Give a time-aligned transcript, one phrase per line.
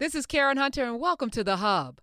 [0.00, 2.00] This is Karen Hunter, and welcome to The Hub.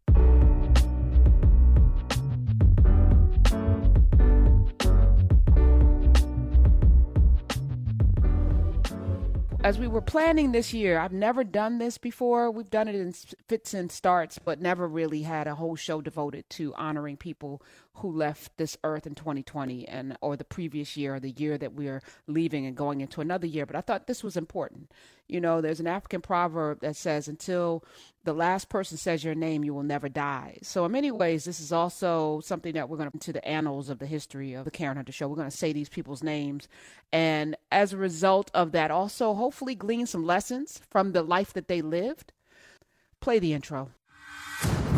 [9.63, 12.49] as we were planning this year, I've never done this before.
[12.49, 13.13] We've done it in
[13.47, 17.61] fits and starts, but never really had a whole show devoted to honoring people
[17.95, 21.73] who left this earth in 2020 and or the previous year or the year that
[21.73, 23.65] we're leaving and going into another year.
[23.65, 24.91] But I thought this was important.
[25.27, 27.83] You know, there's an African proverb that says, "Until
[28.23, 31.59] the last person says your name, you will never die." So in many ways, this
[31.59, 34.71] is also something that we're going to into the annals of the history of the
[34.71, 35.27] Karen Hunter Show.
[35.27, 36.67] We're going to say these people's names,
[37.13, 41.67] and as a result of that, also hopefully glean some lessons from the life that
[41.67, 42.33] they lived.
[43.19, 43.91] Play the intro.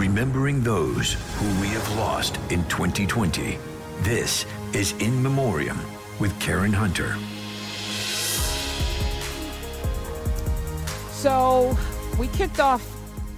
[0.03, 3.57] Remembering those who we have lost in 2020.
[4.01, 5.79] This is In Memoriam
[6.19, 7.15] with Karen Hunter.
[11.13, 11.77] So
[12.19, 12.85] we kicked off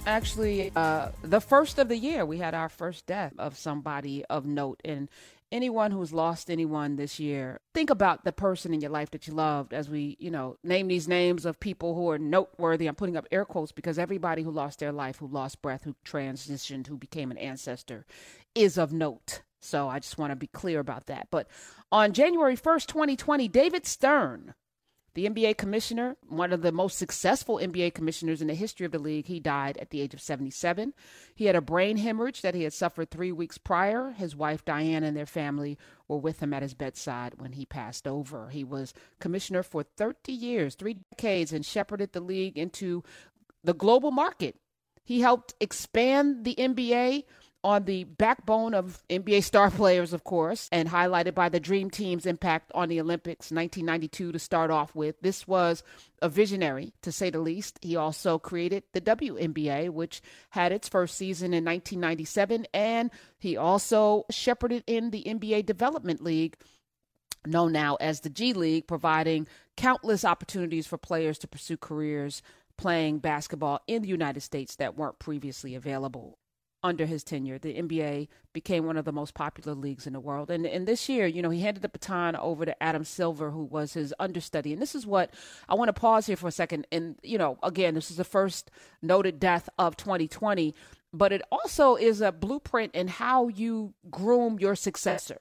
[0.08, 2.26] actually uh, the first of the year.
[2.26, 4.80] We had our first death of somebody of note.
[4.84, 5.08] And
[5.52, 9.32] anyone who's lost anyone this year, think about the person in your life that you
[9.34, 12.86] loved as we, you know, name these names of people who are noteworthy.
[12.86, 15.94] I'm putting up air quotes because everybody who lost their life, who lost breath, who
[16.04, 18.04] transitioned, who became an ancestor
[18.54, 19.42] is of note.
[19.60, 21.28] So I just want to be clear about that.
[21.30, 21.48] But
[21.90, 24.54] on January 1st, 2020, David Stern,
[25.16, 28.98] the NBA commissioner, one of the most successful NBA commissioners in the history of the
[28.98, 30.92] league, he died at the age of 77.
[31.34, 34.10] He had a brain hemorrhage that he had suffered three weeks prior.
[34.10, 38.06] His wife, Diane, and their family were with him at his bedside when he passed
[38.06, 38.50] over.
[38.50, 43.02] He was commissioner for 30 years, three decades, and shepherded the league into
[43.64, 44.56] the global market.
[45.02, 47.24] He helped expand the NBA
[47.66, 52.24] on the backbone of NBA star players, of course, and highlighted by the Dream Team's
[52.24, 55.20] impact on the Olympics 1992 to start off with.
[55.20, 55.82] This was
[56.22, 57.80] a visionary, to say the least.
[57.82, 64.26] He also created the WNBA, which had its first season in 1997, and he also
[64.30, 66.56] shepherded in the NBA Development League
[67.44, 72.42] known now as the G League, providing countless opportunities for players to pursue careers
[72.76, 76.38] playing basketball in the United States that weren't previously available
[76.82, 77.58] under his tenure.
[77.58, 80.50] The NBA became one of the most popular leagues in the world.
[80.50, 83.64] And, and this year, you know, he handed the baton over to Adam Silver, who
[83.64, 84.72] was his understudy.
[84.72, 85.34] And this is what
[85.68, 86.86] I want to pause here for a second.
[86.92, 88.70] And, you know, again, this is the first
[89.02, 90.74] noted death of 2020,
[91.12, 95.40] but it also is a blueprint in how you groom your successor.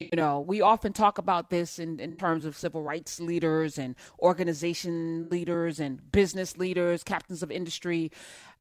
[0.00, 3.94] You know, we often talk about this in, in terms of civil rights leaders and
[4.20, 8.10] organization leaders and business leaders, captains of industry.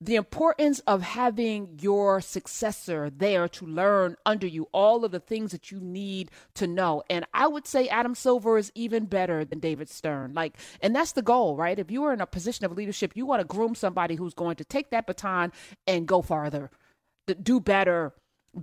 [0.03, 5.51] The importance of having your successor there to learn under you all of the things
[5.51, 7.03] that you need to know.
[7.07, 10.33] And I would say Adam Silver is even better than David Stern.
[10.33, 11.77] Like, and that's the goal, right?
[11.77, 14.55] If you are in a position of leadership, you want to groom somebody who's going
[14.55, 15.51] to take that baton
[15.85, 16.71] and go farther,
[17.43, 18.13] do better,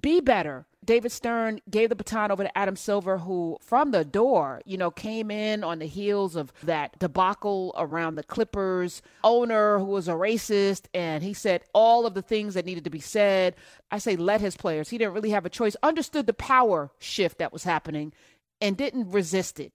[0.01, 0.67] be better.
[0.85, 4.91] David Stern gave the baton over to Adam Silver, who from the door, you know,
[4.91, 10.13] came in on the heels of that debacle around the Clippers owner who was a
[10.13, 10.87] racist.
[10.95, 13.57] And he said all of the things that needed to be said.
[13.91, 14.89] I say, let his players.
[14.89, 18.13] He didn't really have a choice, understood the power shift that was happening
[18.61, 19.73] and didn't resist it,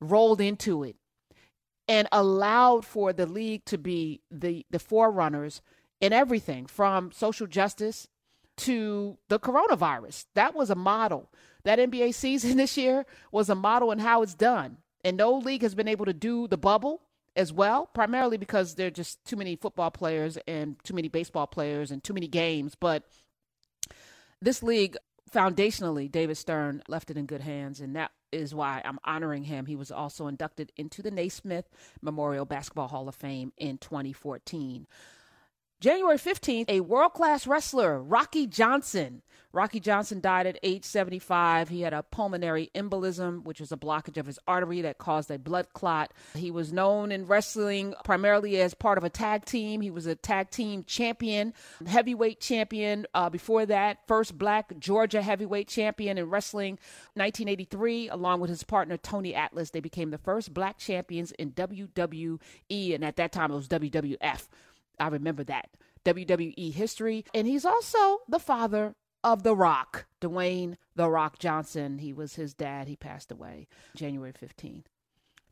[0.00, 0.96] rolled into it,
[1.88, 5.60] and allowed for the league to be the, the forerunners
[6.00, 8.08] in everything from social justice
[8.58, 10.26] to the coronavirus.
[10.34, 11.30] That was a model.
[11.64, 14.78] That NBA season this year was a model in how it's done.
[15.04, 17.02] And no league has been able to do the bubble
[17.34, 21.46] as well, primarily because there are just too many football players and too many baseball
[21.46, 22.74] players and too many games.
[22.78, 23.04] But
[24.40, 24.96] this league,
[25.32, 27.80] foundationally, David Stern left it in good hands.
[27.80, 29.66] And that is why I'm honoring him.
[29.66, 31.68] He was also inducted into the Naismith
[32.00, 34.86] Memorial Basketball Hall of Fame in 2014.
[35.82, 39.20] January 15th, a world class wrestler, Rocky Johnson.
[39.52, 41.70] Rocky Johnson died at age 75.
[41.70, 45.40] He had a pulmonary embolism, which was a blockage of his artery that caused a
[45.40, 46.12] blood clot.
[46.36, 49.80] He was known in wrestling primarily as part of a tag team.
[49.80, 51.52] He was a tag team champion,
[51.84, 53.04] heavyweight champion.
[53.12, 56.74] Uh, before that, first black Georgia heavyweight champion in wrestling.
[57.14, 62.38] 1983, along with his partner Tony Atlas, they became the first black champions in WWE,
[62.94, 64.46] and at that time it was WWF.
[65.02, 65.70] I remember that.
[66.04, 67.24] WWE history.
[67.34, 68.94] And he's also the father
[69.24, 71.98] of The Rock, Dwayne The Rock Johnson.
[71.98, 72.88] He was his dad.
[72.88, 74.84] He passed away January 15th.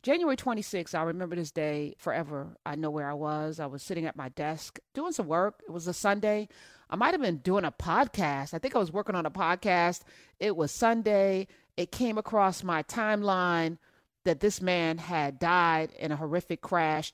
[0.02, 2.56] January 26th, I remember this day forever.
[2.64, 3.60] I know where I was.
[3.60, 5.60] I was sitting at my desk doing some work.
[5.66, 6.48] It was a Sunday.
[6.88, 8.54] I might have been doing a podcast.
[8.54, 10.02] I think I was working on a podcast.
[10.38, 11.48] It was Sunday.
[11.76, 13.76] It came across my timeline
[14.24, 17.12] that this man had died in a horrific crash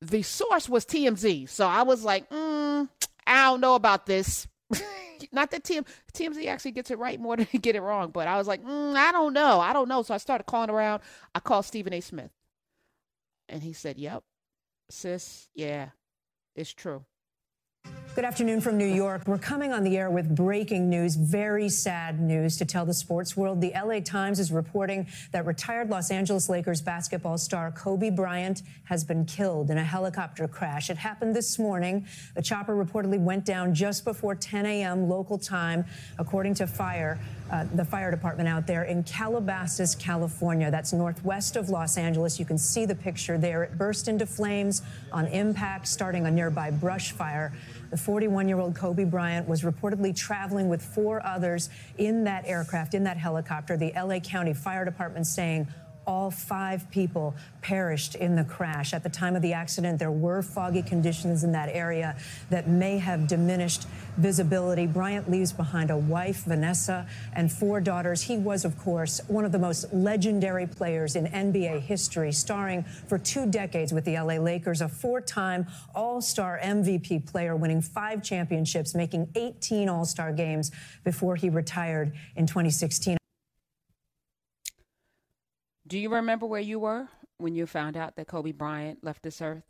[0.00, 1.48] the source was TMZ.
[1.48, 2.88] So I was like, mm,
[3.26, 4.46] I don't know about this.
[5.32, 8.36] Not that TM, TMZ actually gets it right more than get it wrong, but I
[8.36, 9.60] was like, mm, I don't know.
[9.60, 10.02] I don't know.
[10.02, 11.02] So I started calling around.
[11.34, 12.00] I called Stephen A.
[12.00, 12.30] Smith.
[13.48, 14.24] And he said, Yep,
[14.90, 15.90] sis, yeah,
[16.56, 17.04] it's true.
[18.16, 19.24] Good afternoon from New York.
[19.26, 23.36] We're coming on the air with breaking news, very sad news to tell the sports
[23.36, 23.60] world.
[23.60, 29.04] The LA Times is reporting that retired Los Angeles Lakers basketball star Kobe Bryant has
[29.04, 30.88] been killed in a helicopter crash.
[30.88, 32.06] It happened this morning.
[32.34, 35.10] The chopper reportedly went down just before 10 a.m.
[35.10, 35.84] local time,
[36.18, 37.20] according to fire,
[37.52, 40.70] uh, the fire department out there in Calabasas, California.
[40.70, 42.38] That's northwest of Los Angeles.
[42.38, 43.62] You can see the picture there.
[43.64, 44.80] It burst into flames
[45.12, 47.52] on impact, starting a nearby brush fire.
[47.90, 52.94] The 41 year old Kobe Bryant was reportedly traveling with four others in that aircraft,
[52.94, 53.76] in that helicopter.
[53.76, 55.68] The LA County Fire Department saying
[56.06, 58.94] all five people perished in the crash.
[58.94, 62.16] At the time of the accident, there were foggy conditions in that area
[62.50, 63.86] that may have diminished
[64.16, 64.86] visibility.
[64.86, 68.22] Bryant leaves behind a wife, Vanessa, and four daughters.
[68.22, 73.18] He was, of course, one of the most legendary players in NBA history, starring for
[73.18, 78.22] two decades with the LA Lakers, a four time All Star MVP player, winning five
[78.22, 80.70] championships, making 18 All Star games
[81.04, 83.16] before he retired in 2016.
[85.86, 89.40] Do you remember where you were when you found out that Kobe Bryant left this
[89.40, 89.64] earth?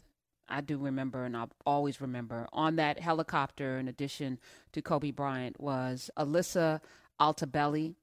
[0.49, 2.47] I do remember, and I'll always remember.
[2.53, 4.39] On that helicopter, in addition
[4.73, 6.81] to Kobe Bryant, was Alyssa
[7.21, 7.97] Altobelli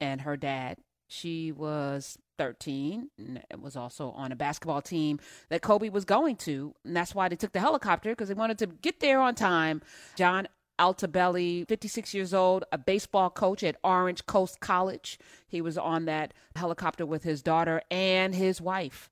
[0.00, 0.78] and her dad.
[1.08, 6.74] She was 13 and was also on a basketball team that Kobe was going to.
[6.84, 9.80] And that's why they took the helicopter because they wanted to get there on time.
[10.16, 15.18] John Altobelli, 56 years old, a baseball coach at Orange Coast College.
[15.48, 19.10] He was on that helicopter with his daughter and his wife,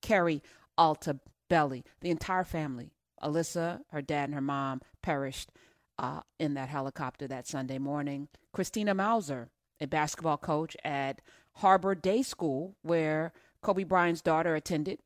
[0.00, 0.42] Keri
[0.78, 1.84] Altobelli.
[2.00, 2.92] The entire family,
[3.22, 5.50] Alyssa, her dad, and her mom, perished
[5.98, 8.28] uh, in that helicopter that Sunday morning.
[8.52, 9.48] Christina Mauser,
[9.80, 11.20] a basketball coach at
[11.56, 15.00] Harbor Day School, where Kobe Bryant's daughter attended,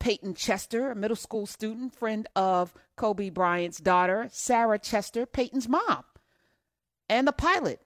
[0.00, 6.04] Payton Chester, a middle school student, friend of Kobe Bryant's daughter, Sarah Chester, Payton's mom,
[7.08, 7.80] and the pilot,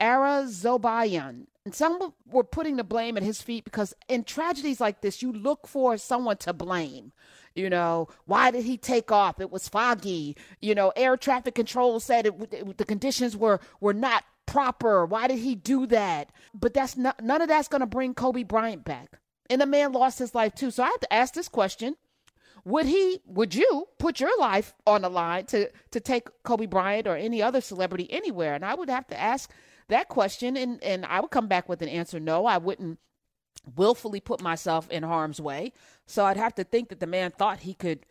[0.00, 1.46] Ara Zobayan.
[1.64, 5.32] And some were putting the blame at his feet because in tragedies like this, you
[5.32, 7.12] look for someone to blame.
[7.56, 9.40] You know, why did he take off?
[9.40, 10.36] It was foggy.
[10.60, 15.04] You know, air traffic control said it, it, the conditions were were not proper.
[15.06, 16.30] Why did he do that?
[16.54, 19.18] But that's not, none of that's going to bring Kobe Bryant back
[19.48, 20.70] and the man lost his life too.
[20.70, 21.96] So I have to ask this question.
[22.66, 27.06] Would he, would you put your life on the line to, to take Kobe Bryant
[27.06, 28.54] or any other celebrity anywhere?
[28.54, 29.52] And I would have to ask
[29.86, 32.44] that question and, and I would come back with an answer no.
[32.44, 32.98] I wouldn't
[33.76, 35.72] willfully put myself in harm's way.
[36.06, 38.04] So I'd have to think that the man thought he could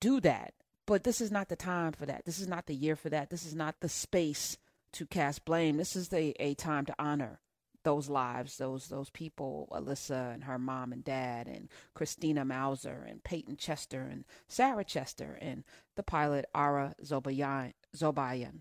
[0.00, 0.54] do that.
[0.86, 2.24] But this is not the time for that.
[2.24, 3.30] This is not the year for that.
[3.30, 4.58] This is not the space
[4.94, 5.76] to cast blame.
[5.76, 7.38] This is the, a time to honor
[7.82, 13.24] those lives, those those people, Alyssa and her mom and dad, and Christina Mauser and
[13.24, 15.64] Payton Chester and Sarah Chester and
[15.96, 17.72] the pilot Ara Zobayan.
[17.96, 18.60] Zobayan.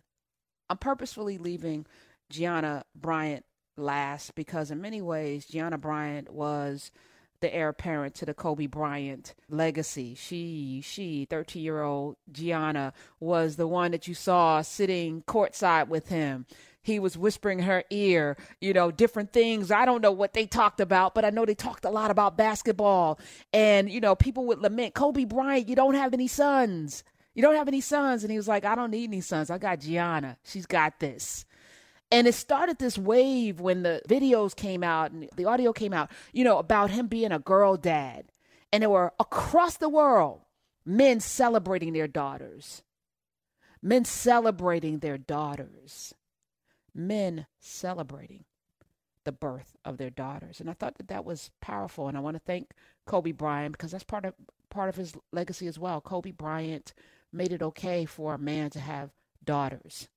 [0.69, 1.85] I'm purposefully leaving
[2.29, 3.45] Gianna Bryant
[3.77, 6.91] last because in many ways Gianna Bryant was
[7.41, 10.15] the heir apparent to the Kobe Bryant legacy.
[10.15, 16.09] She, she, 13 year old Gianna, was the one that you saw sitting courtside with
[16.09, 16.45] him
[16.81, 19.71] he was whispering her ear, you know, different things.
[19.71, 22.37] I don't know what they talked about, but I know they talked a lot about
[22.37, 23.19] basketball.
[23.53, 27.03] And, you know, people would lament, Kobe Bryant, you don't have any sons.
[27.35, 28.23] You don't have any sons.
[28.23, 29.49] And he was like, I don't need any sons.
[29.49, 30.37] I got Gianna.
[30.43, 31.45] She's got this.
[32.11, 36.09] And it started this wave when the videos came out and the audio came out,
[36.33, 38.31] you know, about him being a girl dad.
[38.73, 40.41] And there were across the world
[40.85, 42.81] men celebrating their daughters,
[43.81, 46.13] men celebrating their daughters
[46.93, 48.45] men celebrating
[49.23, 50.59] the birth of their daughters.
[50.59, 52.07] And I thought that that was powerful.
[52.07, 52.71] And I want to thank
[53.05, 54.33] Kobe Bryant because that's part of
[54.69, 56.01] part of his legacy as well.
[56.01, 56.93] Kobe Bryant
[57.31, 59.11] made it okay for a man to have
[59.43, 60.07] daughters.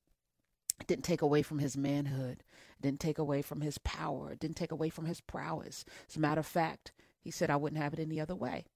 [0.83, 2.43] It didn't take away from his manhood.
[2.77, 4.33] It didn't take away from his power.
[4.33, 5.85] It didn't take away from his prowess.
[6.11, 8.67] As a matter of fact, he said I wouldn't have it any other way.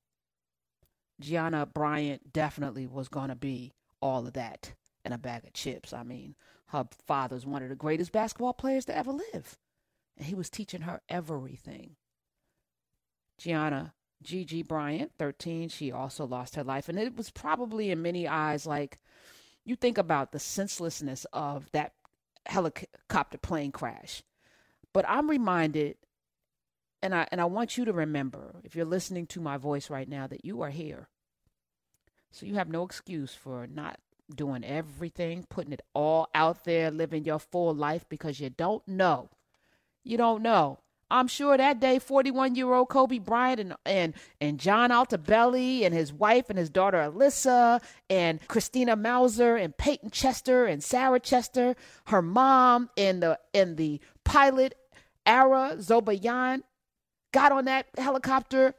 [1.20, 5.92] Gianna Bryant definitely was going to be all of that and a bag of chips.
[5.92, 6.36] I mean,
[6.66, 9.58] her father's one of the greatest basketball players to ever live.
[10.16, 11.96] And he was teaching her everything.
[13.36, 16.88] Gianna Gigi Bryant, 13, she also lost her life.
[16.88, 19.00] And it was probably in many eyes like
[19.66, 21.92] you think about the senselessness of that
[22.46, 24.22] helicopter plane crash.
[24.92, 25.96] But I'm reminded
[27.02, 30.08] and I and I want you to remember if you're listening to my voice right
[30.08, 31.08] now that you are here.
[32.30, 33.98] So you have no excuse for not
[34.34, 39.30] doing everything, putting it all out there, living your full life because you don't know.
[40.02, 40.80] You don't know.
[41.10, 45.94] I'm sure that day, 41 year old Kobe Bryant and, and, and John Altobelli and
[45.94, 51.76] his wife and his daughter Alyssa and Christina Mauser and Payton Chester and Sarah Chester,
[52.06, 54.74] her mom and the and the pilot
[55.24, 56.62] Ara Zobayan
[57.32, 58.74] got on that helicopter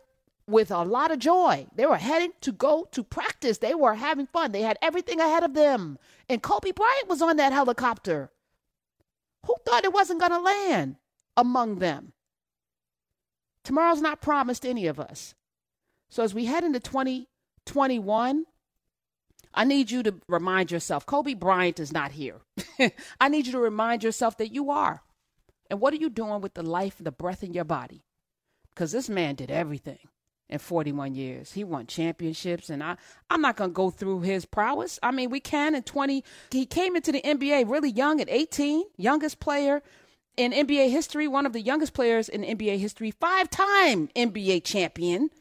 [0.48, 1.68] with a lot of joy.
[1.76, 3.60] They were heading to go to practice.
[3.60, 4.52] They were having fun.
[4.52, 6.00] They had everything ahead of them.
[6.30, 8.32] And Kobe Bryant was on that helicopter.
[9.46, 10.96] Who thought it wasn't going to land
[11.36, 12.14] among them?
[13.68, 15.36] Tomorrow's not promised to any of us.
[16.10, 18.46] So as we head into 2021,
[19.54, 22.38] I need you to remind yourself Kobe Bryant is not here.
[23.20, 25.02] I need you to remind yourself that you are.
[25.70, 28.06] And what are you doing with the life and the breath in your body?
[28.74, 30.00] Because this man did everything
[30.48, 31.52] in 41 years.
[31.52, 32.96] He won championships, and I,
[33.30, 34.98] I'm not going to go through his prowess.
[35.04, 36.24] I mean, we can in 20.
[36.52, 39.84] He came into the NBA really young at 18, youngest player
[40.38, 45.32] in NBA history, one of the youngest players in NBA history, five time NBA champion,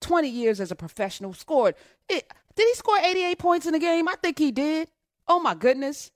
[0.00, 1.74] 20 years as a professional, scored.
[2.08, 4.08] It, did he score 88 points in the game?
[4.08, 4.88] I think he did.
[5.28, 6.10] Oh my goodness.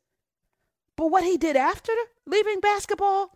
[0.96, 1.92] But what he did after
[2.26, 3.32] leaving basketball,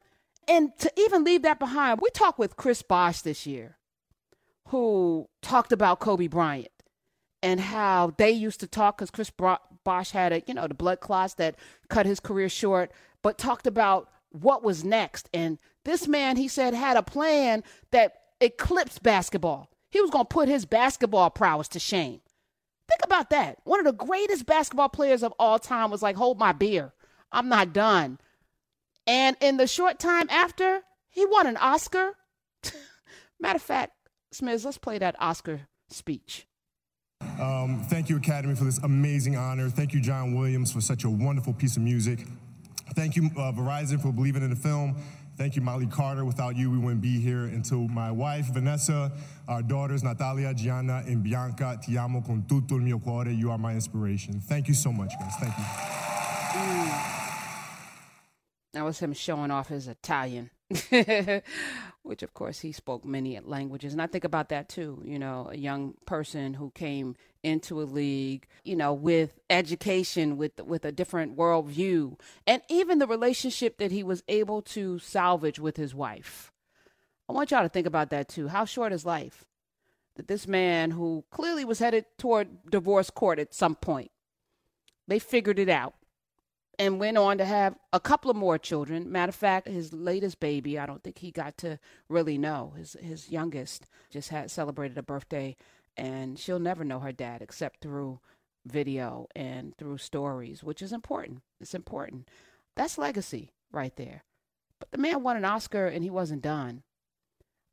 [0.48, 3.78] and to even leave that behind, we talked with Chris Bosh this year,
[4.68, 6.68] who talked about Kobe Bryant
[7.42, 11.00] and how they used to talk because Chris Bosh had a, you know, the blood
[11.00, 11.56] clots that
[11.88, 12.90] cut his career short,
[13.22, 15.28] but talked about what was next.
[15.32, 17.62] And this man, he said, had a plan
[17.92, 19.70] that eclipsed basketball.
[19.90, 22.20] He was going to put his basketball prowess to shame.
[22.88, 23.58] Think about that.
[23.64, 26.92] One of the greatest basketball players of all time was like, hold my beer.
[27.32, 28.18] I'm not done.
[29.06, 32.14] And in the short time after, he won an Oscar.
[33.40, 33.92] Matter of fact,
[34.32, 36.46] Smith, let's play that Oscar speech.
[37.40, 39.68] Um, thank you, Academy, for this amazing honor.
[39.68, 42.26] Thank you, John Williams, for such a wonderful piece of music.
[42.92, 44.96] Thank you, uh, Verizon, for believing in the film.
[45.36, 46.24] Thank you, Molly Carter.
[46.24, 47.44] Without you, we wouldn't be here.
[47.44, 49.10] And to my wife, Vanessa,
[49.48, 53.32] our daughters, Natalia, Gianna, and Bianca, ti amo con tutto il mio cuore.
[53.36, 54.40] You are my inspiration.
[54.40, 55.34] Thank you so much, guys.
[55.40, 55.64] Thank you.
[56.54, 57.14] Mm.
[58.74, 60.50] That was him showing off his Italian,
[62.04, 63.92] which of course he spoke many languages.
[63.92, 65.02] And I think about that too.
[65.04, 70.60] You know, a young person who came into a league, you know, with education, with
[70.62, 75.76] with a different worldview, and even the relationship that he was able to salvage with
[75.76, 76.52] his wife.
[77.28, 78.48] I want y'all to think about that too.
[78.48, 79.46] How short is life?
[80.16, 84.10] That this man who clearly was headed toward divorce court at some point,
[85.08, 85.94] they figured it out
[86.78, 89.10] and went on to have a couple of more children.
[89.10, 91.78] Matter of fact, his latest baby, I don't think he got to
[92.08, 92.74] really know.
[92.76, 95.56] His his youngest just had celebrated a birthday,
[95.96, 98.20] and she'll never know her dad except through
[98.66, 101.42] video and through stories, which is important.
[101.60, 102.28] It's important.
[102.76, 104.24] That's legacy right there.
[104.80, 106.82] But the man won an Oscar and he wasn't done.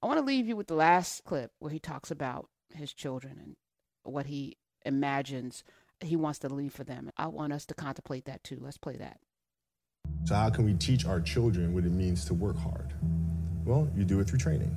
[0.01, 3.39] I want to leave you with the last clip where he talks about his children
[3.41, 3.55] and
[4.03, 5.63] what he imagines
[6.03, 7.11] he wants to leave for them.
[7.17, 8.57] I want us to contemplate that too.
[8.59, 9.19] Let's play that.
[10.25, 12.93] So, how can we teach our children what it means to work hard?
[13.65, 14.75] Well, you do it through training,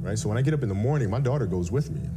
[0.00, 0.18] right?
[0.18, 2.08] So, when I get up in the morning, my daughter goes with me.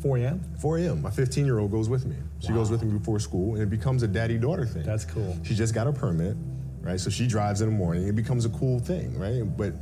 [0.00, 0.40] 4 a.m.?
[0.60, 1.02] 4 a.m.
[1.02, 2.16] My 15 year old goes with me.
[2.38, 2.58] She wow.
[2.58, 4.84] goes with me before school, and it becomes a daddy daughter thing.
[4.84, 5.36] That's cool.
[5.42, 6.36] She just got a permit,
[6.80, 7.00] right?
[7.00, 8.06] So, she drives in the morning.
[8.06, 9.42] It becomes a cool thing, right?
[9.42, 9.74] But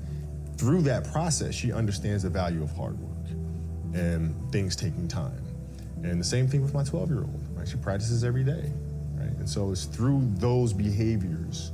[0.56, 3.14] through that process, she understands the value of hard work
[3.94, 5.44] and things taking time.
[6.04, 7.66] And the same thing with my 12 year old Right?
[7.66, 8.72] She practices every day,
[9.14, 9.36] right?
[9.38, 11.72] And so it's through those behaviors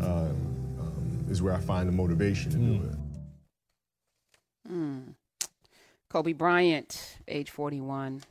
[0.00, 0.36] um,
[0.80, 2.80] um, is where I find the motivation to mm.
[2.80, 2.98] do it.
[4.72, 5.14] Mm.
[6.08, 8.22] Kobe Bryant, age 41,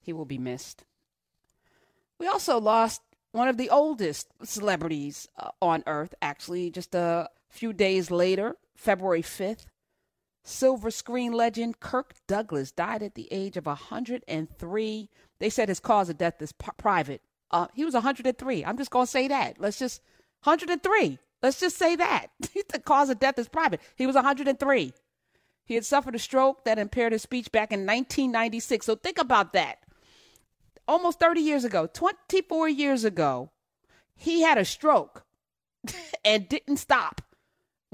[0.00, 0.84] he will be missed.
[2.18, 7.72] We also lost one of the oldest celebrities uh, on earth, actually, just a few
[7.72, 9.66] days later, February 5th.
[10.46, 15.10] Silver screen legend Kirk Douglas died at the age of 103.
[15.38, 17.22] They said his cause of death is p- private.
[17.50, 18.64] Uh, he was 103.
[18.64, 19.58] I'm just going to say that.
[19.58, 20.02] Let's just
[20.42, 21.18] 103.
[21.42, 22.26] Let's just say that.
[22.68, 23.80] the cause of death is private.
[23.96, 24.92] He was 103.
[25.64, 28.84] He had suffered a stroke that impaired his speech back in 1996.
[28.84, 29.78] So think about that.
[30.86, 33.50] Almost 30 years ago, 24 years ago,
[34.14, 35.24] he had a stroke
[36.24, 37.22] and didn't stop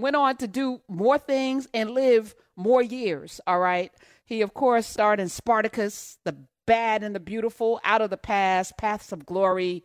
[0.02, 3.40] went on to do more things and live more years.
[3.46, 3.92] All right.
[4.24, 8.76] He, of course, starred in Spartacus, The Bad and the Beautiful, Out of the Past,
[8.78, 9.82] Paths of Glory.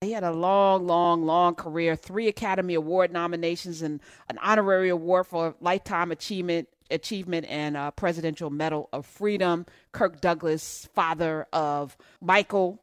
[0.00, 5.26] He had a long, long, long career, three Academy Award nominations and an honorary award
[5.26, 9.66] for lifetime achievement achievement and a Presidential Medal of Freedom.
[9.92, 12.80] Kirk Douglas, father of Michael,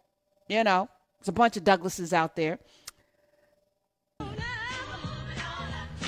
[0.48, 0.90] you know,
[1.20, 2.60] There's a bunch of Douglases out there.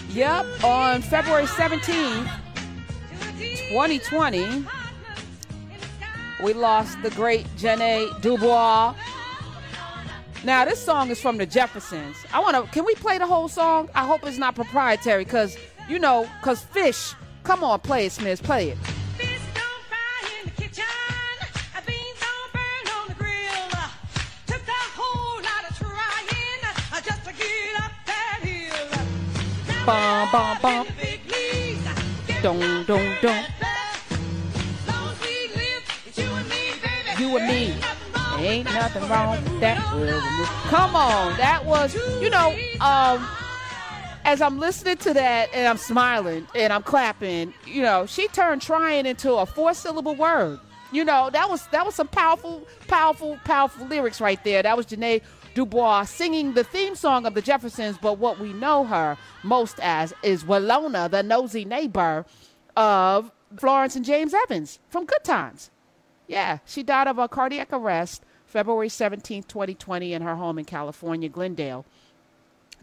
[0.10, 2.30] Yep, on February 17th,
[3.70, 4.66] 2020,
[6.44, 8.96] we lost the great Ja'Net DuBois.
[10.44, 12.16] Now, this song is from the Jeffersons.
[12.34, 13.90] I want to, can we play the whole song?
[13.94, 15.58] I hope it's not proprietary because,
[15.90, 18.78] you know, because Fish, come on, play it, Smith, play it.
[30.31, 30.88] Bum, bum.
[32.41, 33.43] Dong, dong, dong.
[37.17, 37.74] You and me.
[38.38, 39.77] Ain't nothing wrong with that.
[40.69, 41.38] Come on.
[41.38, 43.25] That was, you know, um,
[44.25, 48.62] as I'm listening to that and I'm smiling and I'm clapping, you know, she turned
[48.62, 50.60] trying into a four syllable word.
[50.91, 54.63] You know, that was that was some powerful, powerful, powerful lyrics right there.
[54.63, 55.22] That was Ja'Net
[55.58, 60.14] DuBois singing the theme song of the Jeffersons, but what we know her most as
[60.22, 62.28] is Willona, the nosy neighbor
[62.76, 65.72] of Florence and James Evans from Good Times.
[66.28, 71.28] Yeah, she died of a cardiac arrest February 17, 2020, in her home in California,
[71.28, 71.88] Glendale,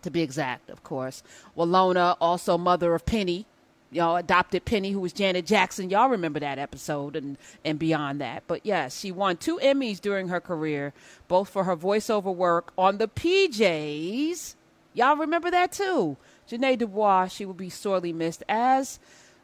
[0.02, 1.22] to be exact, of course.
[1.56, 3.46] Willona, also mother of Penny,
[3.90, 5.90] y'all adopted Penny, who was Janet Jackson.
[5.90, 8.44] Y'all remember that episode and, and beyond that.
[8.46, 10.92] But yes, she won two Emmys during her career,
[11.28, 14.54] both for her voiceover work on the PJs.
[14.92, 16.16] Y'all remember that too.
[16.48, 18.42] Ja'Net DuBois, she will be sorely missed.
[18.48, 18.98] As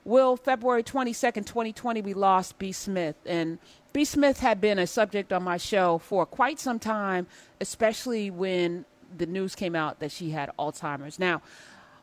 [0.05, 2.73] will February 22nd, 2020, we lost B.
[2.73, 3.17] Smith.
[3.27, 3.59] And
[3.93, 4.05] B.
[4.05, 7.27] Smith had been a subject on my show for quite some time,
[7.61, 8.85] especially when
[9.17, 11.19] the news came out that she had Alzheimer's.
[11.19, 11.43] Now,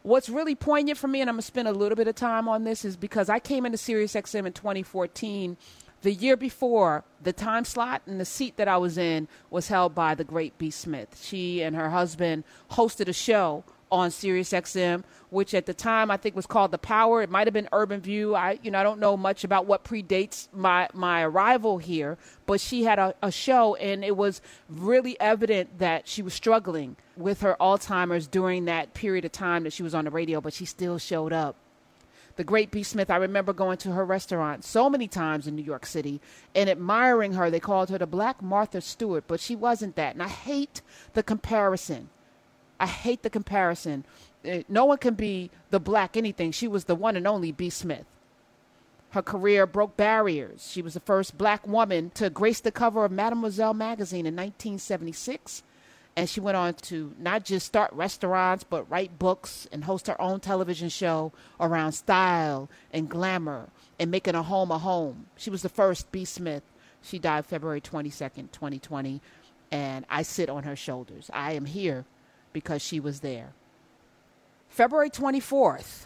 [0.08, 2.48] what's really poignant for me, and I'm going to spend a little bit of time
[2.48, 5.58] on this, is because I came into SiriusXM in 2014.
[6.02, 9.94] The year before, the time slot and the seat that I was in was held
[9.94, 10.70] by the great B.
[10.70, 11.20] Smith.
[11.22, 16.36] She and her husband hosted a show on SiriusXM, which at the time I think
[16.36, 17.22] was called The Power.
[17.22, 18.36] It might have been Urban View.
[18.36, 22.60] I, you know, I don't know much about what predates my my arrival here, but
[22.62, 27.42] she had a, a show, and it was really evident that she was struggling with
[27.42, 30.66] her Alzheimer's during that period of time that she was on the radio, but she
[30.66, 31.56] still showed up.
[32.38, 32.84] The great B.
[32.84, 36.22] Smith, I remember going to her restaurant so many times in New York City
[36.54, 37.50] and admiring her.
[37.50, 40.14] They called her the Black Martha Stewart, but she wasn't that.
[40.14, 42.10] And I hate the comparison
[42.80, 44.06] I hate the comparison.
[44.48, 46.52] Uh, no one can be the black anything.
[46.52, 47.70] She was the one and only B.
[47.70, 48.06] Smith.
[49.12, 50.70] Her career broke barriers.
[50.70, 55.64] She was the first black woman to grace the cover of Mademoiselle magazine in 1976.
[56.16, 60.20] And she went on to not just start restaurants, but write books and host her
[60.20, 65.28] own television show around style and glamour and making a home a home.
[65.38, 66.26] She was the first B.
[66.26, 66.64] Smith.
[67.02, 69.22] She died February 22nd, 2020.
[69.72, 71.30] And I sit on her shoulders.
[71.34, 72.06] I am here
[72.54, 73.54] because she was there.
[74.70, 76.06] February 24th.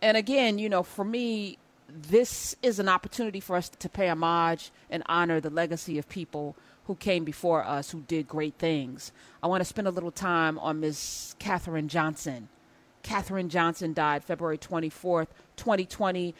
[0.00, 4.70] And again, you know, for me, this is an opportunity for us to pay homage
[4.90, 9.12] and honor the legacy of people who came before us who did great things.
[9.42, 11.36] I want to spend a little time on Ms.
[11.38, 12.48] Katherine Johnson.
[13.02, 16.34] Katherine Johnson died February 24th, 2020.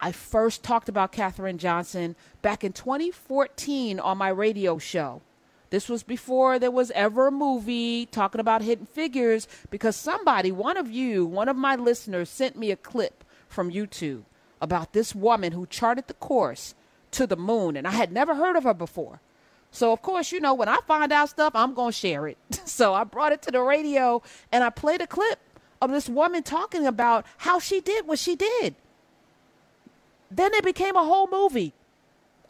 [0.00, 5.22] I first talked about Katherine Johnson back in 2014 on my radio show.
[5.74, 10.76] This was before there was ever a movie talking about hidden figures because somebody, one
[10.76, 14.22] of you, one of my listeners, sent me a clip from YouTube
[14.60, 16.76] about this woman who charted the course
[17.10, 19.18] to the moon, and I had never heard of her before.
[19.72, 22.38] So, of course, you know, when I find out stuff, I'm going to share it.
[22.64, 25.40] so I brought it to the radio and I played a clip
[25.82, 28.76] of this woman talking about how she did what she did.
[30.30, 31.72] Then it became a whole movie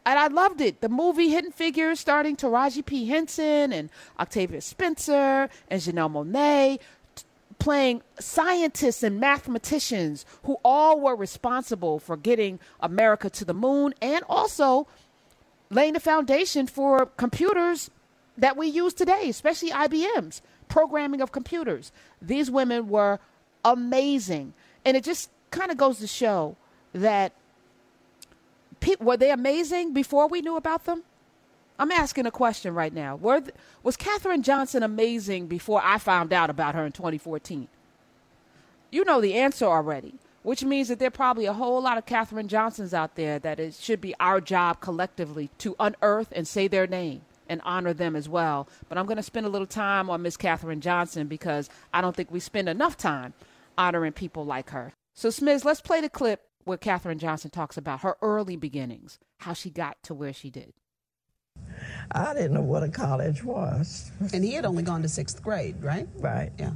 [0.05, 0.81] and I loved it.
[0.81, 3.07] The movie Hidden Figures, starring Taraji P.
[3.07, 3.89] Henson and
[4.19, 6.79] Octavia Spencer and Janelle Monáe,
[7.15, 7.23] t-
[7.57, 14.23] playing scientists and mathematicians who all were responsible for getting America to the moon and
[14.29, 14.87] also
[15.71, 17.89] laying the foundation for computers
[18.37, 21.91] that we use today, especially IBM's programming of computers.
[22.21, 23.19] These women were
[23.63, 24.53] amazing.
[24.83, 26.57] And it just kind of goes to show
[26.93, 27.33] that
[28.85, 31.03] pe- were they amazing before we knew about them?
[31.77, 33.15] I'm asking a question right now.
[33.15, 37.67] Were th- was Katherine Johnson amazing before I found out about her in 2014?
[38.91, 42.05] You know the answer already, which means that there are probably a whole lot of
[42.05, 46.67] Katherine Johnsons out there that it should be our job collectively to unearth and say
[46.67, 48.69] their name and honor them as well.
[48.87, 52.15] But I'm going to spend a little time on Miss Katherine Johnson because I don't
[52.15, 53.33] think we spend enough time
[53.77, 54.93] honoring people like her.
[55.13, 59.53] So, Smith, let's play the clip where Katherine Johnson talks about her early beginnings, how
[59.53, 60.73] she got to where she did.
[62.11, 64.11] I didn't know what a college was.
[64.33, 66.07] And he had only gone to sixth grade, right?
[66.17, 66.51] Right.
[66.59, 66.71] Yeah.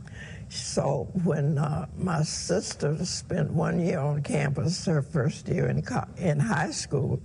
[0.49, 6.08] So when uh, my sister spent one year on campus, her first year in co-
[6.17, 7.21] in high school,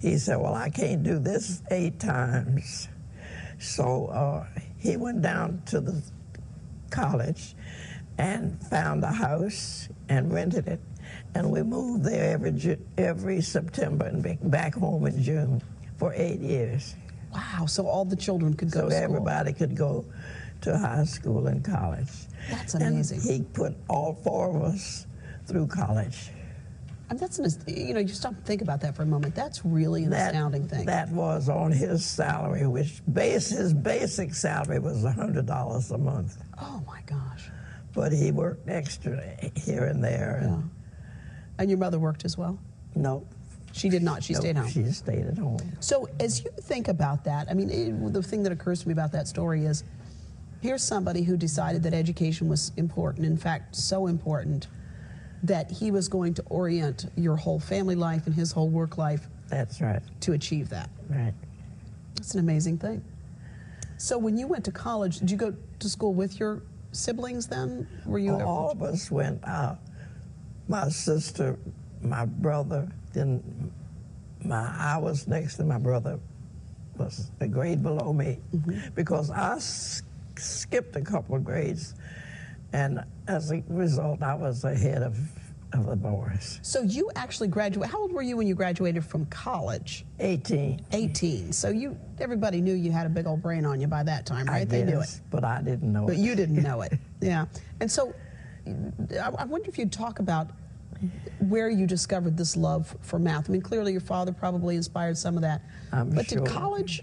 [0.00, 2.88] he said, "Well, I can't do this eight times."
[3.58, 4.46] So uh,
[4.78, 6.02] he went down to the
[6.90, 7.54] college
[8.18, 10.80] and found a house and rented it,
[11.34, 15.62] and we moved there every every September and back home in June
[15.98, 16.94] for eight years.
[17.32, 17.66] Wow.
[17.66, 19.04] So all the children could go So to school.
[19.04, 20.04] everybody could go
[20.62, 22.08] to high school and college.
[22.50, 23.20] That's amazing.
[23.20, 25.06] And he put all four of us
[25.46, 26.30] through college.
[27.10, 29.34] And that's an, you know, you stop and think about that for a moment.
[29.34, 30.86] That's really an That, astounding thing.
[30.86, 36.36] that was on his salary, which base his basic salary was hundred dollars a month.
[36.60, 37.50] oh my gosh.
[37.94, 39.22] But he worked extra
[39.56, 40.40] here and there.
[40.42, 40.48] Yeah.
[40.54, 40.70] And
[41.62, 42.58] And your mother worked as well?
[42.96, 43.24] no,
[43.70, 44.24] She did not.
[44.24, 44.68] She no, stayed home.
[44.68, 45.58] She stayed at home.
[45.78, 48.92] So, as you think about that, I mean, it, the thing that occurs to me
[48.92, 49.84] about that story is
[50.60, 54.66] here's somebody who decided that education was important, in fact, so important
[55.44, 59.28] that he was going to orient your whole family life and his whole work life
[59.48, 60.02] That's right.
[60.22, 60.90] to achieve that.
[61.08, 61.32] Right.
[62.16, 63.04] That's an amazing thing.
[63.98, 67.86] So, when you went to college, did you go to school with your siblings then?
[68.04, 69.78] Were you ever- All of us went out.
[70.72, 71.58] My sister,
[72.00, 73.70] my brother, then
[74.42, 76.18] my I was next to my brother
[76.96, 78.88] was a grade below me mm-hmm.
[78.94, 80.00] because I s-
[80.36, 81.94] skipped a couple of grades,
[82.72, 85.18] and as a result, I was ahead of
[85.74, 86.58] of the boys.
[86.62, 87.92] So, you actually graduated.
[87.92, 90.06] How old were you when you graduated from college?
[90.20, 90.86] 18.
[90.92, 91.52] 18.
[91.52, 94.46] So, you everybody knew you had a big old brain on you by that time,
[94.46, 94.62] right?
[94.62, 95.20] I they knew it.
[95.30, 96.16] but I didn't know But it.
[96.16, 96.94] But you didn't know it.
[97.20, 97.44] Yeah.
[97.78, 98.14] And so
[98.66, 100.50] I I wonder if you'd talk about
[101.40, 103.48] where you discovered this love for math.
[103.48, 105.62] I mean, clearly your father probably inspired some of that.
[105.92, 106.38] I'm but sure.
[106.40, 107.02] did college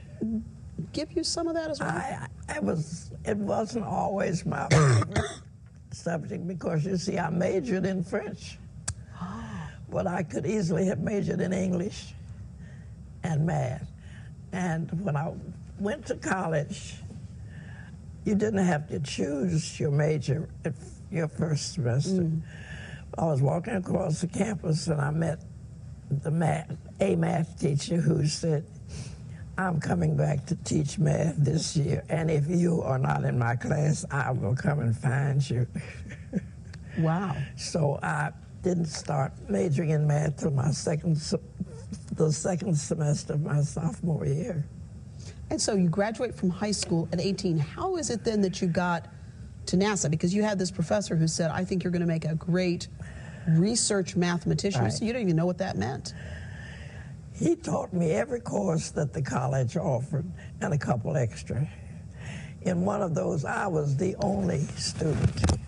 [0.94, 1.90] give you some of that as well?
[1.90, 4.68] I, I was it wasn't always my
[5.92, 8.58] subject because you see I majored in French,
[9.90, 12.14] but I could easily have majored in English
[13.24, 13.88] and math.
[14.52, 15.34] And when I
[15.80, 16.96] went to college,
[18.26, 20.74] you didn't have to choose your major at
[21.12, 22.22] your first semester.
[22.22, 22.42] Mm.
[23.20, 25.42] I was walking across the campus and I met
[26.10, 28.66] the math, a math teacher who said,
[29.58, 33.58] I'm coming back to teach math this year, and if you are not in my
[33.58, 35.68] class, I will come and find you.
[37.00, 37.36] wow.
[37.58, 38.32] so I
[38.64, 41.18] didn't start majoring in math till my second,
[42.14, 44.66] the second semester of my sophomore year.
[45.50, 47.58] And so you graduate from high school at 18.
[47.58, 49.08] How is it then that you got
[49.70, 50.10] to NASA?
[50.10, 52.88] Because you had this professor who said, I think you're going to make a great
[53.48, 54.84] research mathematician.
[54.84, 54.94] Right.
[54.94, 56.14] So you didn't even know what that meant.
[57.34, 60.26] He taught me every course that the college offered
[60.62, 61.68] and a couple extra.
[62.64, 65.60] In one of those, I was the only student.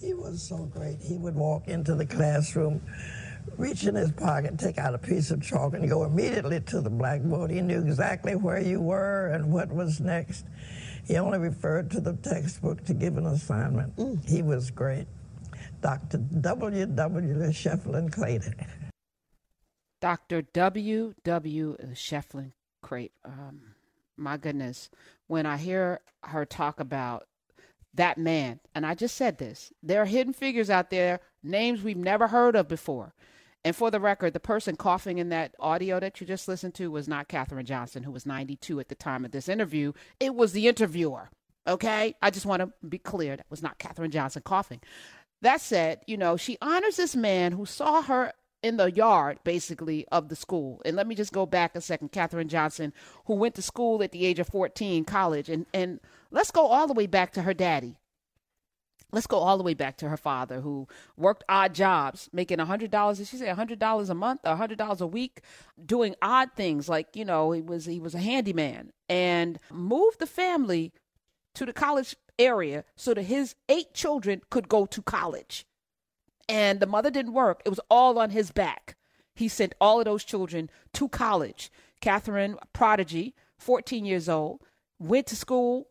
[0.00, 0.98] He was so great.
[1.00, 2.80] He would walk into the classroom,
[3.56, 6.90] reach in his pocket, take out a piece of chalk, and go immediately to the
[6.90, 7.50] blackboard.
[7.50, 10.46] He knew exactly where you were and what was next.
[11.08, 13.94] He only referred to the textbook to give an assignment.
[14.26, 15.06] He was great.
[15.80, 16.18] Dr.
[16.18, 16.84] W.
[16.84, 17.34] W.
[17.50, 18.66] Schieffelin Claytor.
[20.02, 20.42] Dr.
[20.42, 21.14] W.
[21.24, 21.76] W.
[21.94, 23.14] Schieffelin Crape.
[23.24, 23.74] Um,
[24.18, 24.90] my goodness,
[25.28, 27.26] when I hear her talk about
[27.94, 31.96] that man, and I just said this, there are hidden figures out there, names we've
[31.96, 33.14] never heard of before.
[33.64, 36.90] And for the record, the person coughing in that audio that you just listened to
[36.90, 39.92] was not Katherine Johnson, who was 92 at the time of this interview.
[40.20, 41.30] It was the interviewer.
[41.66, 42.14] Okay?
[42.22, 43.36] I just want to be clear.
[43.36, 44.80] That was not Katherine Johnson coughing.
[45.42, 50.06] That said, you know, she honors this man who saw her in the yard, basically,
[50.10, 50.82] of the school.
[50.84, 52.10] And let me just go back a second.
[52.10, 52.92] Katherine Johnson,
[53.26, 55.48] who went to school at the age of 14, college.
[55.48, 57.96] And, and let's go all the way back to her daddy.
[59.10, 63.16] Let's go all the way back to her father, who worked odd jobs, making $100,
[63.16, 65.40] did she say $100 a month or $100 a week,
[65.84, 70.26] doing odd things like, you know, he was, he was a handyman and moved the
[70.26, 70.92] family
[71.54, 75.64] to the college area so that his eight children could go to college.
[76.46, 78.96] And the mother didn't work, it was all on his back.
[79.34, 81.70] He sent all of those children to college.
[82.00, 84.62] Katherine, prodigy, 14 years old,
[84.98, 85.88] went to school,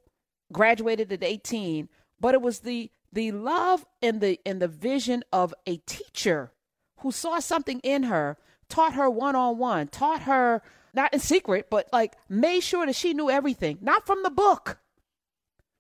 [0.52, 5.54] graduated at 18, but it was the the love and the and the vision of
[5.66, 6.52] a teacher
[7.00, 8.38] who saw something in her,
[8.70, 10.62] taught her one on one, taught her
[10.94, 14.80] not in secret, but like made sure that she knew everything, not from the book.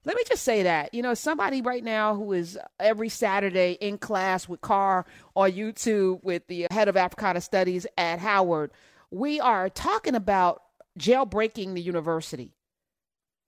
[0.05, 3.97] Let me just say that, you know, somebody right now who is every Saturday in
[3.97, 8.71] class with Carr on YouTube with the head of Africana Studies at Howard,
[9.11, 10.61] we are talking about
[10.97, 12.53] jailbreaking the university.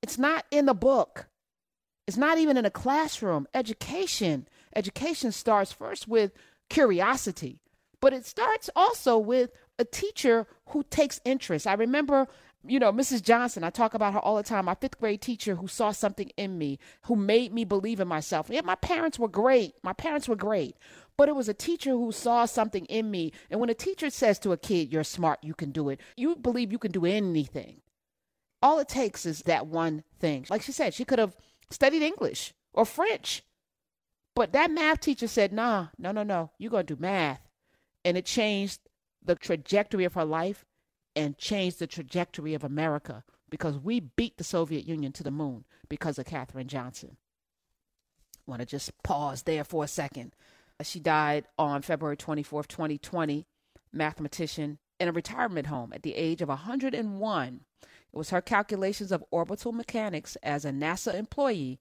[0.02, 1.29] It's not in the book.
[2.10, 3.48] It's not even in a classroom.
[3.54, 6.32] Education, education starts first with
[6.68, 7.62] curiosity,
[8.02, 11.68] but it starts also with a teacher who takes interest.
[11.68, 12.28] I remember
[12.68, 13.22] you know, Mrs.
[13.22, 16.32] Johnson, I talk about her all the time, my fifth grade teacher who saw something
[16.36, 18.48] in me, who made me believe in myself.
[18.50, 19.76] Yeah, my parents were great.
[19.84, 20.78] My parents were great.
[21.16, 23.34] But it was a teacher who saw something in me.
[23.52, 26.36] And when a teacher says to a kid, you're smart, you can do it, you
[26.36, 27.82] believe you can do anything.
[28.64, 30.48] All it takes is that one thing.
[30.50, 31.36] Like she said, she could have
[31.70, 33.44] studied English or French.
[34.36, 37.42] But that math teacher said, nah, no, no, no, you're going to do math.
[38.06, 38.80] And it changed
[39.24, 40.66] the trajectory of her life
[41.16, 45.66] and changed the trajectory of America because we beat the Soviet Union to the moon
[45.90, 47.18] because of Katherine Johnson.
[48.48, 50.34] I want to just pause there for a second.
[50.82, 53.46] She died on February 24th, 2020,
[53.92, 57.62] mathematician in a retirement home at the age of 101.
[58.14, 61.80] It was her calculations of orbital mechanics as a NASA employee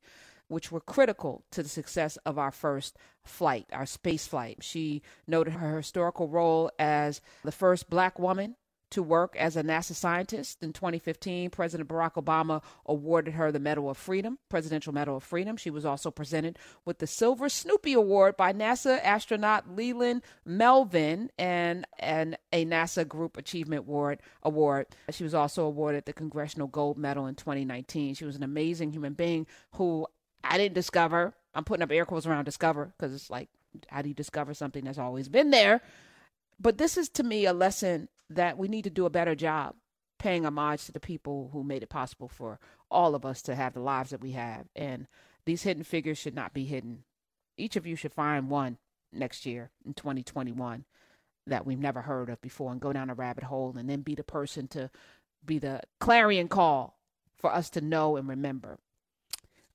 [0.49, 4.59] which were critical to the success of our first flight, our space flight.
[4.63, 8.57] She noted her historical role as the first black woman
[8.91, 10.63] to work as a NASA scientist.
[10.63, 15.57] In 2015, President Barack Obama awarded her the Medal of Freedom, Presidential Medal of Freedom.
[15.57, 21.87] She was also presented with the Silver Snoopy Award by NASA astronaut Leland Melvin and,
[21.99, 24.87] and a NASA Group Achievement Award, award.
[25.11, 28.15] She was also awarded the Congressional Gold Medal in 2019.
[28.15, 30.07] She was an amazing human being who
[30.43, 31.35] I didn't discover.
[31.55, 33.49] I'm putting up air quotes around discover because it's like,
[33.89, 35.83] how do you discover something that's always been there?
[36.61, 39.75] But this is to me a lesson that we need to do a better job
[40.19, 42.59] paying homage to the people who made it possible for
[42.91, 44.67] all of us to have the lives that we have.
[44.75, 45.07] And
[45.45, 47.05] these hidden figures should not be hidden.
[47.57, 48.79] Each of you should find one
[49.13, 50.85] next year in 2021
[51.47, 54.15] that we've never heard of before and go down a rabbit hole and then be
[54.15, 54.91] the person to
[55.45, 56.99] be the clarion call
[57.37, 58.79] for us to know and remember.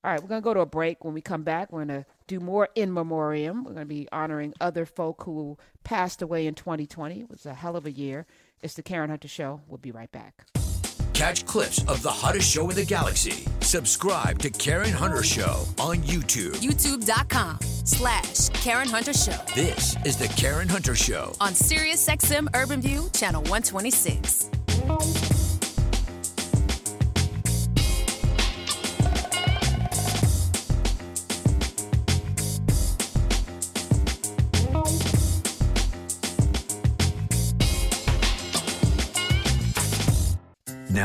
[0.03, 1.05] All right, we're going to go to a break.
[1.05, 3.63] When we come back, we're going to do more in memoriam.
[3.63, 7.21] We're going to be honoring other folk who passed away in 2020.
[7.21, 8.25] It was a hell of a year.
[8.63, 9.59] It's the Karen Hunter Show.
[9.67, 10.45] We'll be right back.
[11.11, 13.45] Catch clips of the hottest show in the galaxy.
[13.59, 16.55] Subscribe to Karen Hunter Show on YouTube.
[16.55, 19.37] YouTube.com slash Karen Hunter Show.
[19.53, 25.32] This is the Karen Hunter Show on Sirius XM Urban View, Channel 126.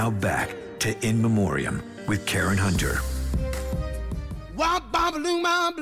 [0.09, 2.99] Now back to In Memoriam with Karen Hunter.
[4.57, 5.75] Wop, baba, luba,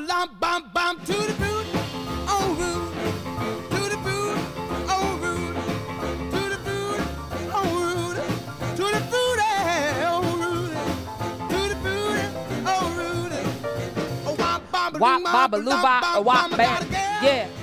[16.20, 16.88] wop, bam.
[17.22, 17.55] Yeah.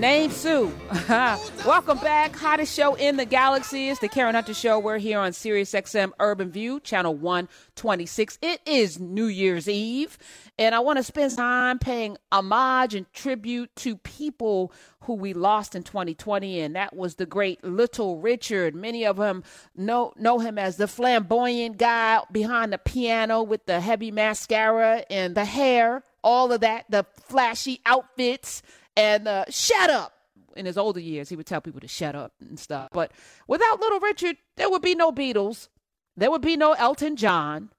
[0.00, 0.72] Name Sue.
[1.10, 2.34] Welcome back.
[2.34, 4.78] Hottest show in the galaxy is the Karen Hunter Show.
[4.78, 8.38] We're here on Sirius XM Urban View, channel 126.
[8.40, 10.16] It is New Year's Eve,
[10.58, 15.74] and I want to spend time paying homage and tribute to people who we lost
[15.74, 18.74] in 2020, and that was the great Little Richard.
[18.74, 19.44] Many of them
[19.76, 25.34] know know him as the flamboyant guy behind the piano with the heavy mascara and
[25.34, 28.62] the hair, all of that, the flashy outfits
[29.00, 30.12] and uh, shut up.
[30.56, 32.88] In his older years, he would tell people to shut up and stuff.
[32.92, 33.12] But
[33.46, 35.68] without Little Richard, there would be no Beatles.
[36.16, 37.70] There would be no Elton John.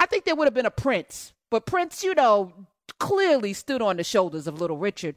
[0.00, 1.32] I think there would have been a Prince.
[1.48, 2.52] But Prince, you know,
[2.98, 5.16] clearly stood on the shoulders of Little Richard.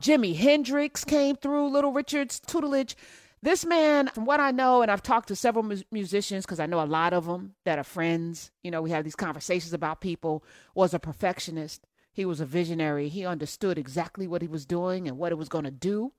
[0.00, 2.96] Jimi Hendrix came through Little Richard's tutelage.
[3.42, 6.66] This man, from what I know, and I've talked to several mu- musicians because I
[6.66, 10.00] know a lot of them that are friends, you know, we have these conversations about
[10.00, 10.44] people,
[10.76, 11.84] was a perfectionist.
[12.12, 13.08] He was a visionary.
[13.08, 16.12] He understood exactly what he was doing and what it was going to do.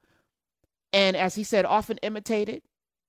[0.91, 2.63] And as he said, often imitated,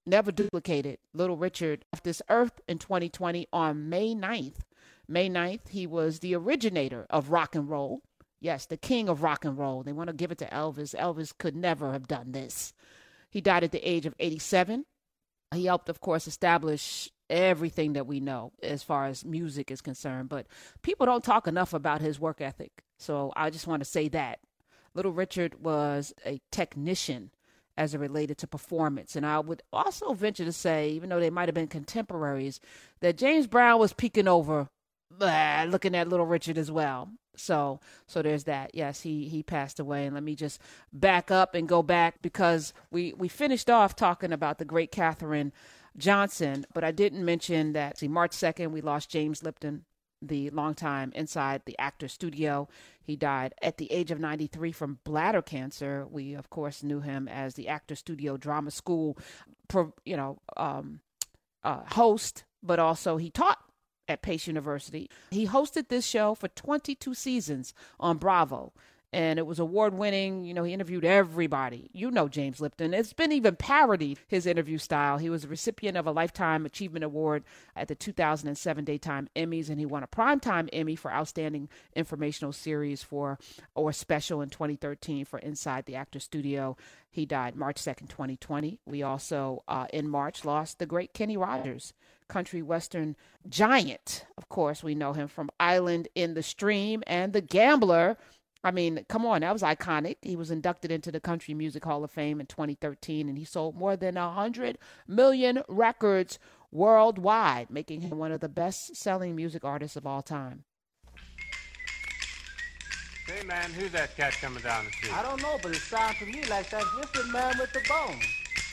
[0.06, 0.98] never duplicated.
[1.12, 4.60] Little Richard left this earth in 2020 on May 9th.
[5.08, 8.02] May 9th, he was the originator of rock and roll.
[8.40, 9.82] Yes, the king of rock and roll.
[9.82, 10.94] They want to give it to Elvis.
[10.94, 12.74] Elvis could never have done this.
[13.30, 14.84] He died at the age of 87.
[15.54, 20.28] He helped, of course, establish everything that we know as far as music is concerned.
[20.28, 20.46] But
[20.82, 22.84] people don't talk enough about his work ethic.
[22.98, 24.40] So I just want to say that.
[24.94, 27.30] Little Richard was a technician
[27.76, 29.16] as it related to performance.
[29.16, 32.60] And I would also venture to say, even though they might have been contemporaries,
[33.00, 34.68] that James Brown was peeking over,
[35.10, 37.10] blah, looking at Little Richard as well.
[37.36, 38.74] So, so there's that.
[38.74, 40.60] Yes, he he passed away, and let me just
[40.92, 45.52] back up and go back because we we finished off talking about the great Katherine
[45.96, 46.66] Johnson.
[46.74, 49.84] But I didn't mention that, see, March 2nd, we lost James Lipton,
[50.20, 52.68] the longtime inside the actor studio.
[53.02, 56.06] He died at the age of 93 from bladder cancer.
[56.10, 59.18] We, of course, knew him as the actor studio drama school,
[60.04, 61.00] you know, um,
[61.62, 63.58] uh, host, but also he taught
[64.08, 65.10] at Pace University.
[65.30, 68.72] He hosted this show for 22 seasons on Bravo
[69.14, 70.44] and it was award winning.
[70.44, 71.88] You know, he interviewed everybody.
[71.92, 72.92] You know James Lipton.
[72.92, 75.18] It's been even parodied his interview style.
[75.18, 77.44] He was a recipient of a Lifetime Achievement Award
[77.76, 83.04] at the 2007 Daytime Emmys, and he won a Primetime Emmy for Outstanding Informational Series
[83.04, 83.38] for
[83.76, 86.76] or Special in 2013 for Inside the Actor Studio.
[87.08, 88.80] He died March 2nd, 2020.
[88.84, 91.92] We also, uh, in March, lost the great Kenny Rogers
[92.28, 93.16] country western
[93.48, 94.24] giant.
[94.36, 98.16] Of course, we know him from Island in the Stream and The Gambler,
[98.64, 100.16] I mean, come on, that was iconic.
[100.22, 103.76] He was inducted into the Country Music Hall of Fame in 2013, and he sold
[103.76, 106.38] more than 100 million records
[106.72, 110.64] worldwide, making him one of the best selling music artists of all time.
[113.26, 115.12] Hey, man, who's that cat coming down the street?
[115.14, 117.80] I don't know, but it sounds to me like that's just the man with the
[117.86, 118.18] bone.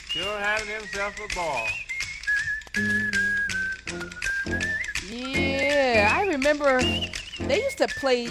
[0.08, 1.66] Sure having himself a ball.
[5.10, 6.80] Yeah, I remember
[7.48, 8.28] they used to play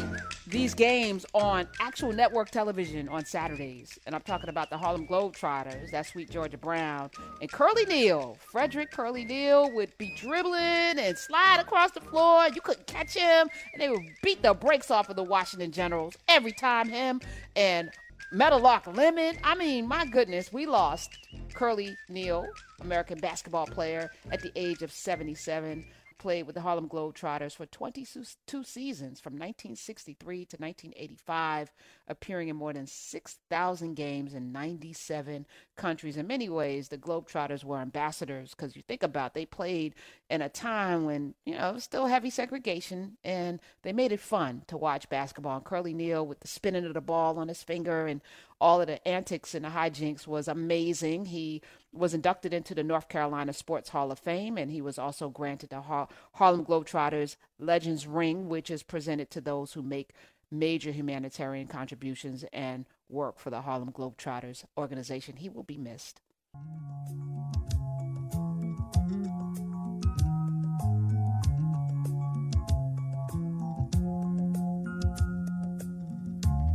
[0.47, 3.99] these games on actual network television on Saturdays.
[4.05, 7.09] And I'm talking about the Harlem Globetrotters, that sweet Georgia Brown,
[7.41, 8.37] and Curly Neal.
[8.39, 12.47] Frederick Curly Neal would be dribbling and slide across the floor.
[12.53, 13.49] You couldn't catch him.
[13.73, 17.21] And they would beat the brakes off of the Washington Generals every time him
[17.55, 17.91] and
[18.31, 19.37] Meadowlark Lemon.
[19.43, 21.09] I mean, my goodness, we lost
[21.53, 22.47] Curly Neal,
[22.79, 25.85] American basketball player, at the age of 77
[26.21, 31.71] played with the Harlem Globetrotters for 22 seasons from 1963 to 1985,
[32.07, 36.17] appearing in more than 6,000 games in 97 countries.
[36.17, 39.95] In many ways, the Globetrotters were ambassadors because you think about it, they played
[40.29, 44.77] in a time when, you know, still heavy segregation and they made it fun to
[44.77, 45.55] watch basketball.
[45.55, 48.21] And Curly Neal with the spinning of the ball on his finger and
[48.61, 51.25] all of the antics and the hijinks was amazing.
[51.25, 55.29] He was inducted into the North Carolina Sports Hall of Fame, and he was also
[55.29, 60.11] granted the Har- Harlem Globetrotters Legends Ring, which is presented to those who make
[60.51, 65.37] major humanitarian contributions and work for the Harlem Globetrotters organization.
[65.37, 66.21] He will be missed.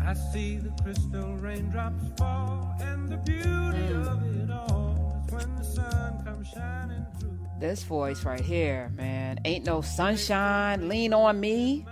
[0.06, 5.64] I see the crystal raindrops fall, and the beauty of it all is when the
[5.64, 7.36] sun comes shining through.
[7.58, 9.40] This voice right here, man.
[9.44, 11.84] Ain't no sunshine, lean on me.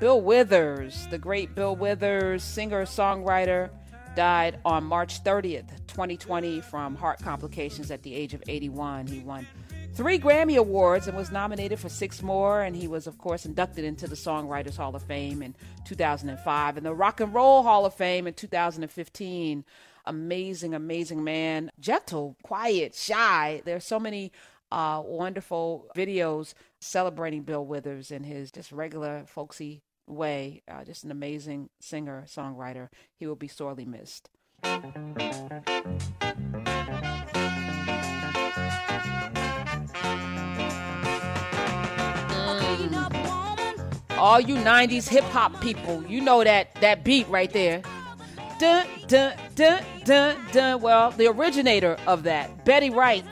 [0.00, 3.68] Bill Withers, the great Bill Withers, singer songwriter,
[4.16, 9.06] died on March 30th, 2020, from heart complications at the age of 81.
[9.06, 9.46] He won
[9.94, 12.62] three Grammy Awards and was nominated for six more.
[12.62, 16.86] And he was, of course, inducted into the Songwriters Hall of Fame in 2005 and
[16.86, 19.64] the Rock and Roll Hall of Fame in 2015.
[20.06, 21.70] Amazing, amazing man.
[21.78, 23.62] Gentle, quiet, shy.
[23.64, 24.32] There's so many
[24.72, 30.62] uh, wonderful videos celebrating Bill Withers in his just regular folksy way.
[30.68, 32.88] Uh, just an amazing singer, songwriter.
[33.16, 34.30] He will be sorely missed.
[44.20, 47.82] All you 90s hip hop people, you know that that beat right there.
[48.58, 50.80] Dun dun dun dun dun.
[50.82, 53.24] Well, the originator of that, Betty Wright,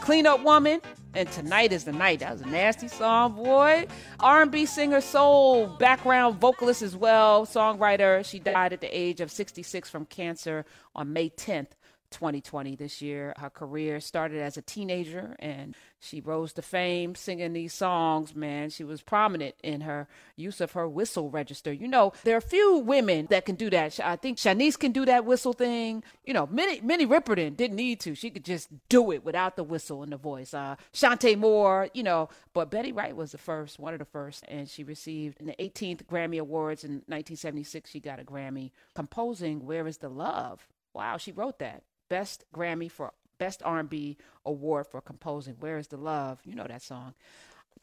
[0.00, 0.80] Clean Up Woman,
[1.14, 2.20] and Tonight is the Night.
[2.20, 3.86] That was a nasty song, boy.
[4.20, 8.24] R&B singer, soul background vocalist as well, songwriter.
[8.24, 11.70] She died at the age of 66 from cancer on May 10th.
[12.10, 13.34] 2020 this year.
[13.38, 18.70] Her career started as a teenager and she rose to fame singing these songs, man.
[18.70, 21.72] She was prominent in her use of her whistle register.
[21.72, 23.98] You know, there are few women that can do that.
[24.00, 26.04] I think Shanice can do that whistle thing.
[26.24, 28.14] You know, Minnie, Minnie Riperton didn't need to.
[28.14, 30.54] She could just do it without the whistle and the voice.
[30.54, 34.44] Uh, Chanté Moore, you know, but Betty Wright was the first, one of the first,
[34.48, 37.90] and she received in the 18th Grammy Awards in 1976.
[37.90, 41.82] She got a Grammy composing "Where Is the Love." Wow, she wrote that.
[42.08, 46.40] Best Grammy for Best R&B award for composing Where is the Love?
[46.44, 47.14] You know that song.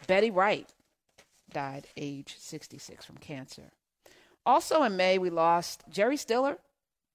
[0.08, 0.68] Betty Wright
[1.52, 3.72] died age 66 from cancer.
[4.46, 6.58] Also in May we lost Jerry Stiller,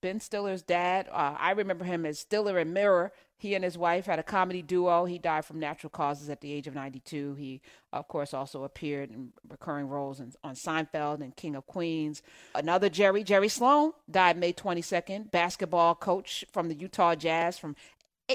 [0.00, 1.09] Ben Stiller's dad.
[1.11, 3.11] Uh, I remember him as Stiller and Meara.
[3.39, 5.05] He and his wife had a comedy duo.
[5.05, 7.34] He died from natural causes at the age of 92.
[7.34, 7.61] He,
[7.93, 12.20] of course, also appeared in recurring roles in, on Seinfeld and King of Queens.
[12.55, 17.76] Another Jerry, Jerry Sloan, died May 22nd, basketball coach from the Utah Jazz from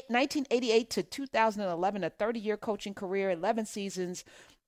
[0.08, 4.24] 1988 to 2011, a 30 year coaching career, 11 seasons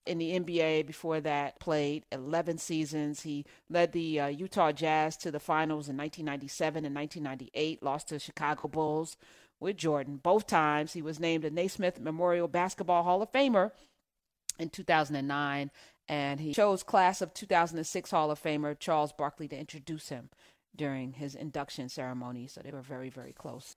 [0.06, 0.86] in the NBA.
[0.86, 3.22] Before that, played 11 seasons.
[3.22, 8.16] He led the uh, Utah Jazz to the finals in 1997 and 1998, lost to
[8.16, 9.18] the Chicago Bulls
[9.66, 10.18] with Jordan.
[10.18, 13.72] Both times, he was named a Naismith Memorial Basketball Hall of Famer
[14.60, 15.72] in 2009,
[16.08, 20.30] and he chose class of 2006 Hall of Famer Charles Barkley to introduce him
[20.76, 22.48] during his induction ceremony.
[22.48, 23.76] So they were very, very close.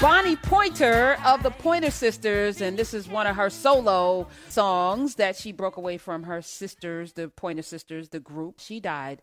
[0.00, 5.34] Bonnie Pointer of the Pointer Sisters, and this is one of her solo songs that
[5.34, 8.60] she broke away from her sisters, the Pointer Sisters, the group.
[8.60, 9.22] She died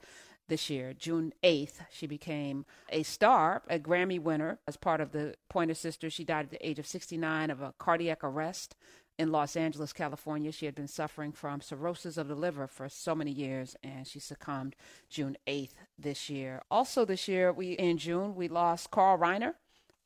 [0.50, 1.76] this year, June 8th.
[1.92, 6.12] She became a star, a Grammy winner as part of the Pointer Sisters.
[6.12, 8.76] She died at the age of 69 of a cardiac arrest
[9.18, 10.52] in Los Angeles, California.
[10.52, 14.20] She had been suffering from cirrhosis of the liver for so many years, and she
[14.20, 14.76] succumbed
[15.10, 16.64] June 8th this year.
[16.70, 19.54] Also, this year, we in June, we lost Carl Reiner.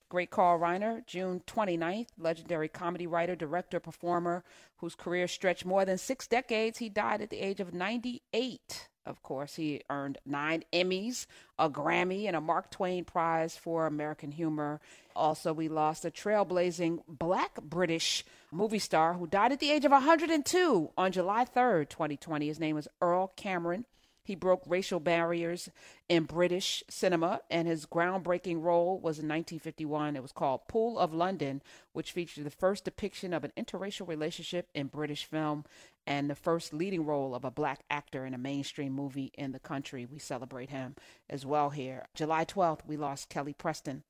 [0.10, 4.43] Great Carl Reiner, June 29th, legendary comedy writer, director, performer,
[4.78, 6.80] whose career stretched more than six decades.
[6.80, 8.89] He died at the age of 98.
[9.05, 11.26] Of course, he earned nine Emmys,
[11.57, 14.82] a Grammy, and a Mark Twain Prize for American Humor.
[15.16, 19.91] Also, we lost a trailblazing black British movie star who died at the age of
[19.91, 22.47] 102 on July 3rd, 2020.
[22.47, 23.86] His name was Earl Cameron.
[24.30, 25.71] He broke racial barriers
[26.07, 30.15] in British cinema, and his groundbreaking role was in 1951.
[30.15, 31.63] It was called Pool of London,
[31.93, 35.65] which featured the first depiction of an interracial relationship in British film
[36.05, 39.57] and the first leading role of a black actor in a mainstream movie in the
[39.57, 40.05] country.
[40.05, 40.95] We celebrate him
[41.27, 42.05] as well here.
[42.13, 44.03] July 12th, we lost Kelly Preston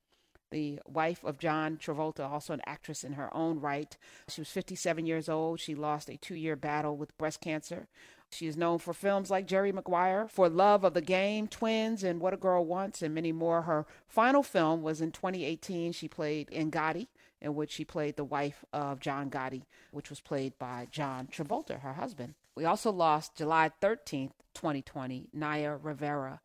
[0.52, 3.96] the wife of John Travolta, also an actress in her own right.
[4.28, 5.60] She was 57 years old.
[5.60, 7.88] She lost a two year battle with breast cancer.
[8.32, 12.22] She is known for films like Jerry Maguire, for Love of the Game, Twins, and
[12.22, 13.64] What a Girl Wants, and many more.
[13.64, 15.92] Her final film was in 2018.
[15.92, 17.08] She played in Gotti,
[17.42, 21.82] in which she played the wife of John Gotti, which was played by John Travolta,
[21.82, 22.36] her husband.
[22.56, 26.42] We also lost July 13th, 2020, Naya Rivera.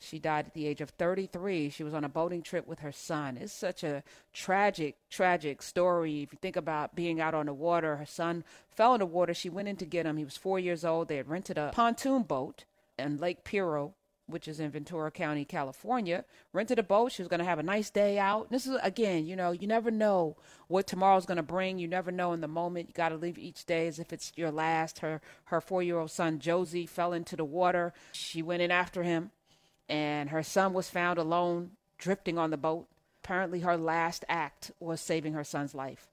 [0.00, 1.70] She died at the age of 33.
[1.70, 3.36] She was on a boating trip with her son.
[3.36, 6.22] It's such a tragic, tragic story.
[6.22, 9.34] If you think about being out on the water, her son fell in the water.
[9.34, 10.16] She went in to get him.
[10.16, 11.08] He was four years old.
[11.08, 12.64] They had rented a pontoon boat
[12.96, 13.90] in Lake Piru,
[14.26, 16.24] which is in Ventura County, California.
[16.52, 17.10] Rented a boat.
[17.10, 18.50] She was going to have a nice day out.
[18.50, 20.36] This is, again, you know, you never know
[20.68, 21.80] what tomorrow's going to bring.
[21.80, 22.88] You never know in the moment.
[22.88, 25.00] You got to live each day as if it's your last.
[25.00, 27.92] Her, her four year old son, Josie, fell into the water.
[28.12, 29.32] She went in after him
[29.88, 32.86] and her son was found alone, drifting on the boat.
[33.24, 36.08] Apparently, her last act was saving her son's life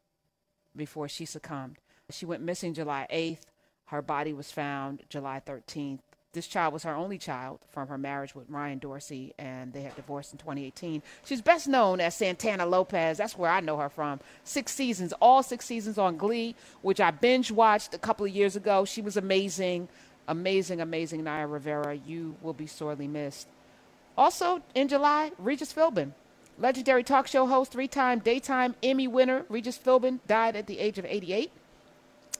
[0.75, 1.77] before she succumbed.
[2.09, 3.45] She went missing July 8th.
[3.85, 5.99] Her body was found July 13th.
[6.33, 9.95] This child was her only child from her marriage with Ryan Dorsey, and they had
[9.95, 11.01] divorced in 2018.
[11.23, 13.17] She's best known as Santana Lopez.
[13.17, 14.19] That's where I know her from.
[14.43, 18.57] Six seasons, all six seasons on Glee, which I binge watched a couple of years
[18.57, 18.83] ago.
[18.83, 19.87] She was amazing,
[20.27, 21.23] amazing, amazing.
[21.23, 23.47] Naya Rivera, you will be sorely missed.
[24.17, 26.11] Also in July, Regis Philbin,
[26.57, 29.45] legendary talk show host, three time daytime Emmy winner.
[29.49, 31.51] Regis Philbin died at the age of 88.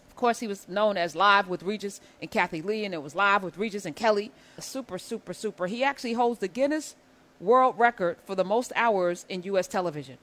[0.10, 3.16] Of course, he was known as Live with Regis and Kathie Lee, and it was
[3.16, 4.32] Live with Regis and Kelly.
[4.60, 5.68] Super, super, super.
[5.68, 6.96] He actually holds the Guinness
[7.42, 9.68] World Record for the most hours in U.S.
[9.68, 10.18] television.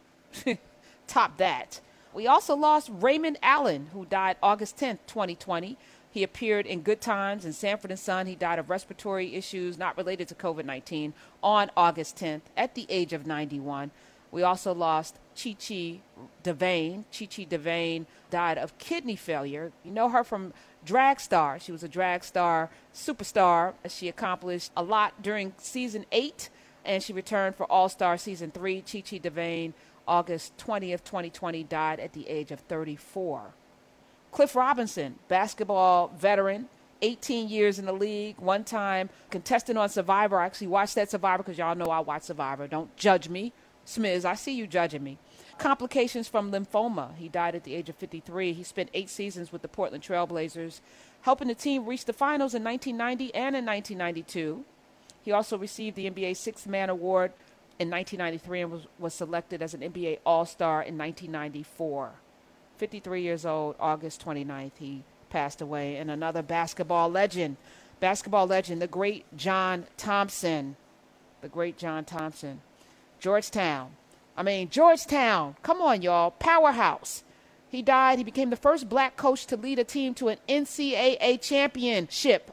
[1.07, 1.81] Top that.
[2.15, 5.77] We also lost Raymond Allen, who died August 10th, 2020.
[6.13, 8.27] He appeared in Good Times and Sanford and Son.
[8.27, 12.85] He died of respiratory issues not related to COVID 19 on August 10th at the
[12.91, 13.91] age of 91.
[14.31, 16.01] We also lost Chi Chi
[16.45, 17.05] DeVayne.
[17.17, 19.73] Chi Chi DeVayne died of kidney failure.
[19.85, 20.53] You know her from
[20.85, 21.59] Drag Star.
[21.59, 23.73] She was a drag star superstar.
[23.89, 26.51] She accomplished a lot during season eight,
[26.85, 28.83] and she returned for All Star season three.
[28.83, 29.73] Chi Chi DeVayne,
[30.07, 33.55] August 20th, 2020, died at the age of 34.
[34.33, 36.69] Cliff Robinson, basketball veteran,
[37.03, 40.41] 18 years in the league, one time contestant on Survivor.
[40.41, 42.67] I actually watched that Survivor because y'all know I watch Survivor.
[42.67, 43.53] Don't judge me.
[43.87, 45.19] Smiz, I see you judging me.
[45.59, 47.15] Complications from lymphoma.
[47.17, 48.55] He died at the age of 53.
[48.55, 50.81] He spent eight seasons with the Portland Trailblazers,
[51.23, 54.65] helping the team reach the finals in 1990 and in 1992.
[55.21, 57.33] He also received the NBA Sixth Man Award
[57.79, 62.13] in 1993 and was, was selected as an NBA All Star in 1994.
[62.83, 65.99] 53 years old, August 29th, he passed away.
[65.99, 67.57] And another basketball legend
[68.01, 70.75] basketball legend, the great John Thompson.
[71.43, 72.61] The great John Thompson.
[73.21, 73.93] Georgetown.
[74.37, 75.55] I mean, Georgetown.
[75.63, 76.33] Come on, y'all.
[76.33, 77.23] Powerhouse.
[77.71, 78.19] He died.
[78.19, 82.51] He became the first black coach to lead a team to an NCAA championship.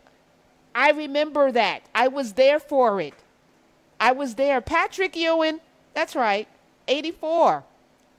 [0.75, 1.81] I remember that.
[1.95, 3.15] I was there for it.
[3.99, 4.61] I was there.
[4.61, 5.59] Patrick Ewing,
[5.95, 6.47] that's right,
[6.87, 7.57] 84.
[7.57, 7.63] It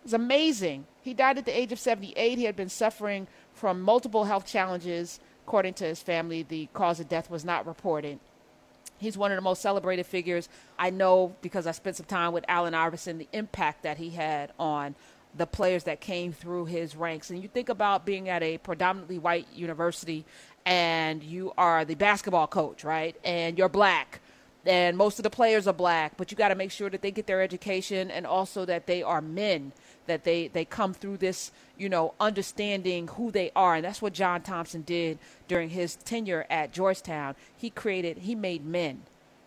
[0.03, 0.87] was amazing.
[1.03, 2.39] He died at the age of 78.
[2.39, 5.21] He had been suffering from multiple health challenges.
[5.47, 8.19] According to his family, the cause of death was not reported.
[8.99, 10.49] He's one of the most celebrated figures.
[10.79, 14.53] I know because I spent some time with Allen Iverson, the impact that he had
[14.59, 14.95] on
[15.37, 17.31] the players that came through his ranks.
[17.31, 20.25] And you think about being at a predominantly white university
[20.67, 23.17] and you are the basketball coach, right?
[23.25, 24.21] And you're black.
[24.67, 27.11] And most of the players are black, but you got to make sure that they
[27.11, 29.73] get their education and also that they are men,
[30.11, 33.77] that they, they come through this, you know, understanding who they are.
[33.77, 37.37] And that's what John Thompson did during his tenure at Georgetown.
[37.57, 39.03] He created, he made men.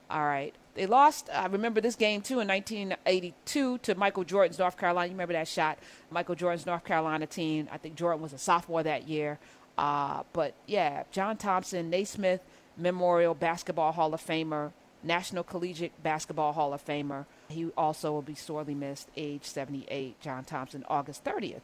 [0.09, 0.55] All right.
[0.75, 1.29] They lost.
[1.31, 5.07] I remember this game too in 1982 to Michael Jordan's North Carolina.
[5.07, 5.77] You remember that shot?
[6.09, 7.67] Michael Jordan's North Carolina team.
[7.71, 9.37] I think Jordan was a sophomore that year.
[9.77, 12.41] Uh, but yeah, John Thompson, Naismith
[12.77, 14.71] Memorial Basketball Hall of Famer,
[15.03, 17.25] National Collegiate Basketball Hall of Famer.
[17.53, 20.19] He also will be sorely missed, age 78.
[20.21, 21.61] John Thompson, August 30th,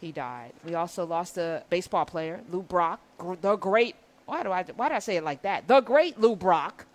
[0.00, 0.52] he died.
[0.64, 3.00] We also lost a baseball player, Lou Brock,
[3.40, 3.96] the great.
[4.26, 5.68] Why do I why do I say it like that?
[5.68, 6.86] The great Lou Brock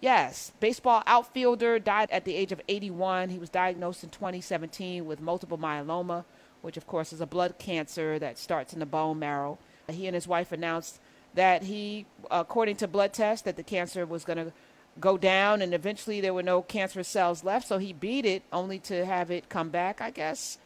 [0.00, 3.30] Yes, baseball outfielder died at the age of 81.
[3.30, 6.24] He was diagnosed in 2017 with multiple myeloma,
[6.60, 9.58] which of course is a blood cancer that starts in the bone marrow.
[9.88, 11.00] He and his wife announced
[11.34, 14.52] that he, according to blood tests, that the cancer was going to
[15.00, 18.78] go down and eventually there were no cancerous cells left, so he beat it only
[18.80, 20.58] to have it come back, I guess.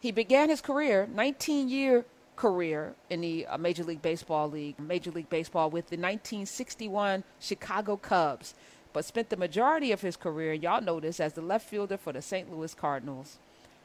[0.00, 2.04] He began his career, 19 year
[2.36, 7.96] career in the uh, Major League Baseball League, Major League Baseball with the 1961 Chicago
[7.96, 8.54] Cubs
[8.96, 12.14] but spent the majority of his career, y'all know this, as the left fielder for
[12.14, 12.50] the St.
[12.50, 13.36] Louis Cardinals.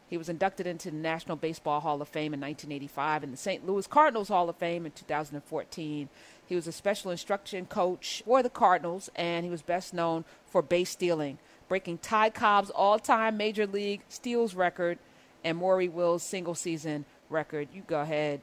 [0.10, 3.68] He was inducted into the National Baseball Hall of Fame in 1985 and the St.
[3.68, 6.08] Louis Cardinals Hall of Fame in 2014.
[6.52, 10.62] He was a special instruction coach for the Cardinals, and he was best known for
[10.62, 11.38] base stealing,
[11.70, 15.00] breaking Ty Cobb's all time Major League steals record
[15.46, 17.70] and Maury Will's single season record.
[17.74, 18.42] You go ahead.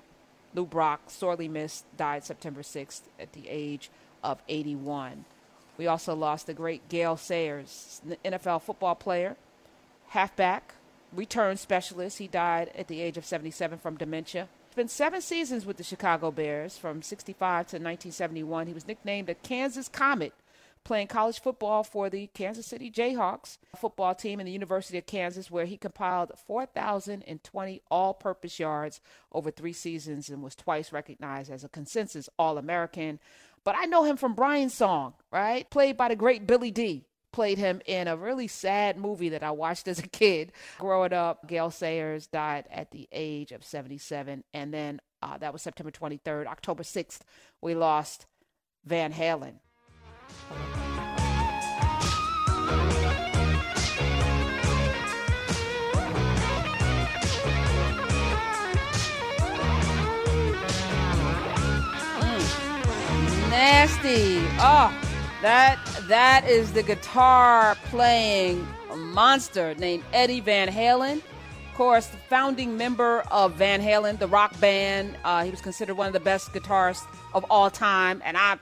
[0.55, 3.91] Lou Brock, sorely missed, died September 6th at the age
[4.25, 5.27] of 81.
[5.77, 9.37] We also lost the great Gale Sayers, NFL football player,
[10.09, 10.73] halfback,
[11.13, 12.17] return specialist.
[12.17, 14.49] He died at the age of 77 from dementia.
[14.71, 18.67] Spent seven seasons with the Chicago Bears from 65 to 1971.
[18.67, 20.33] He was nicknamed the Kansas Comet,
[20.85, 25.51] playing college football for the Kansas City Jayhawks football team in the University of Kansas,
[25.51, 29.01] where he compiled 4,020 all purpose yards
[29.33, 33.19] over three seasons and was twice recognized as a consensus All American.
[33.65, 35.69] But I know him from Brian's song, right?
[35.69, 37.08] Played by the great Billy Dee.
[37.33, 40.53] Played him in a really sad movie that I watched as a kid.
[40.79, 44.45] Growing up, Gale Sayers died at the age of 77.
[44.55, 46.47] And then uh, that was September 23rd.
[46.47, 47.21] October 6th,
[47.61, 48.27] we lost
[48.85, 49.55] Van Halen.
[63.59, 64.39] nasty.
[64.61, 64.95] Oh,
[65.43, 71.17] that that is the guitar playing monster named Eddie Van Halen.
[71.17, 75.17] Of course, the founding member of Van Halen, the rock band.
[75.23, 78.59] Uh, he was considered one of the best guitarists of all time, and I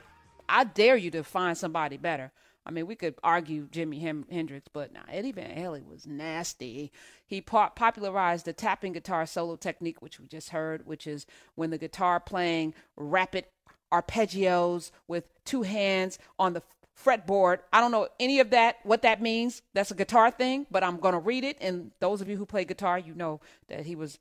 [0.49, 2.32] I dare you to find somebody better.
[2.66, 6.90] I mean, we could argue Jimi Hendrix, but nah, Eddie Van Halen was nasty.
[7.24, 11.78] He popularized the tapping guitar solo technique, which we just heard, which is when the
[11.78, 13.44] guitar playing rapid
[13.92, 16.62] arpeggios with two hands on the
[17.03, 17.59] fretboard.
[17.72, 19.62] I don't know any of that, what that means.
[19.74, 21.59] That's a guitar thing, but I'm going to read it.
[21.61, 24.18] And those of you who play guitar, you know that he was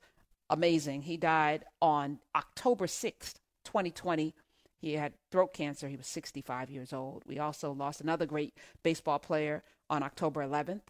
[0.50, 1.02] amazing.
[1.02, 4.34] He died on October 6th, 2020.
[4.78, 5.88] He had throat cancer.
[5.88, 7.22] He was 65 years old.
[7.26, 10.82] We also lost another great baseball player on October 11th.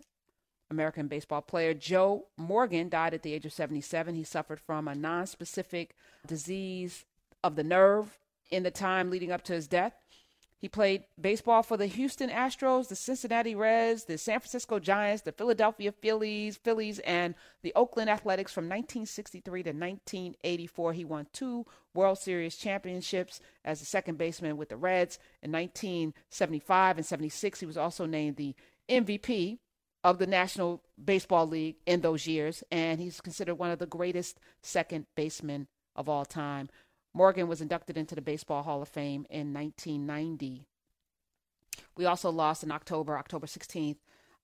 [0.68, 4.16] American baseball player Joe Morgan died at the age of 77.
[4.16, 5.95] He suffered from a non-specific
[6.26, 7.05] disease
[7.45, 8.18] of the nerve
[8.51, 9.95] in the time leading up to his death.
[10.59, 15.33] He played baseball for the Houston Astros, the Cincinnati Reds, the San Francisco Giants, the
[15.33, 20.93] Philadelphia Phillies, Phillies, and the Oakland Athletics from 1963 to 1984.
[20.95, 25.19] He won two World Series championships as a second baseman with the Reds.
[25.43, 28.55] In 1975 and 76, he was also named the
[28.89, 29.59] MVP
[30.05, 34.39] of the National Baseball League in those years, and he's considered one of the greatest
[34.63, 36.69] second basemen of all time.
[37.17, 40.67] Morgan was inducted into the Baseball Hall of Fame in 1990.
[41.97, 43.97] We also lost in October, October 16th,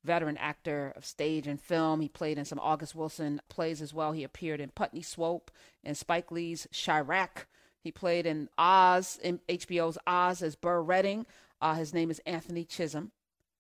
[0.03, 2.01] veteran actor of stage and film.
[2.01, 4.12] He played in some August Wilson plays as well.
[4.12, 5.51] He appeared in Putney Swope
[5.85, 7.45] and Spike Lee's Chi-Raq.
[7.79, 11.27] He played in Oz, in HBO's Oz as Burr Redding.
[11.61, 13.12] Uh, his name is Anthony Chisholm.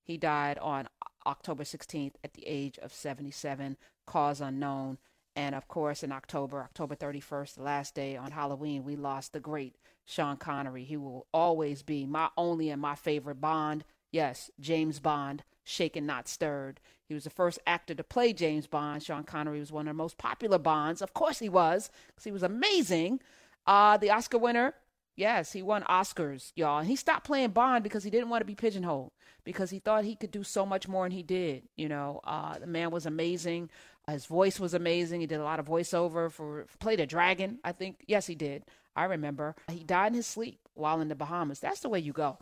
[0.02, 0.88] He died on
[1.26, 4.96] October 16th at the age of 77, cause unknown.
[5.34, 9.40] And of course, in October, October 31st, the last day on Halloween, we lost the
[9.40, 10.84] great Sean Connery.
[10.84, 13.84] He will always be my only and my favorite Bond.
[14.10, 16.80] Yes, James Bond, shaken, not stirred.
[17.04, 19.02] He was the first actor to play James Bond.
[19.02, 21.00] Sean Connery was one of the most popular Bonds.
[21.00, 23.20] Of course, he was, because he was amazing.
[23.66, 24.74] Uh, the Oscar winner,
[25.16, 26.78] yes, he won Oscars, y'all.
[26.78, 29.12] And he stopped playing Bond because he didn't want to be pigeonholed,
[29.44, 31.64] because he thought he could do so much more, and he did.
[31.76, 33.70] You know, uh, the man was amazing.
[34.10, 35.20] His voice was amazing.
[35.20, 38.04] He did a lot of voiceover for, played a dragon, I think.
[38.06, 38.64] Yes, he did.
[38.96, 39.54] I remember.
[39.70, 41.60] He died in his sleep while in the Bahamas.
[41.60, 42.38] That's the way you go.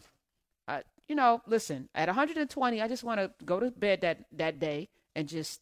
[0.66, 4.59] Uh, you know, listen, at 120, I just want to go to bed that, that
[4.59, 5.61] day and just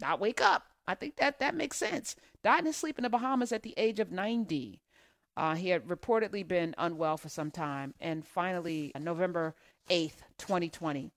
[0.00, 0.64] not wake up.
[0.86, 2.16] I think that that makes sense.
[2.42, 4.80] Died in his sleep in the Bahamas at the age of 90.
[5.40, 9.54] Uh, he had reportedly been unwell for some time, and finally, November
[9.88, 11.10] 8th, 2020.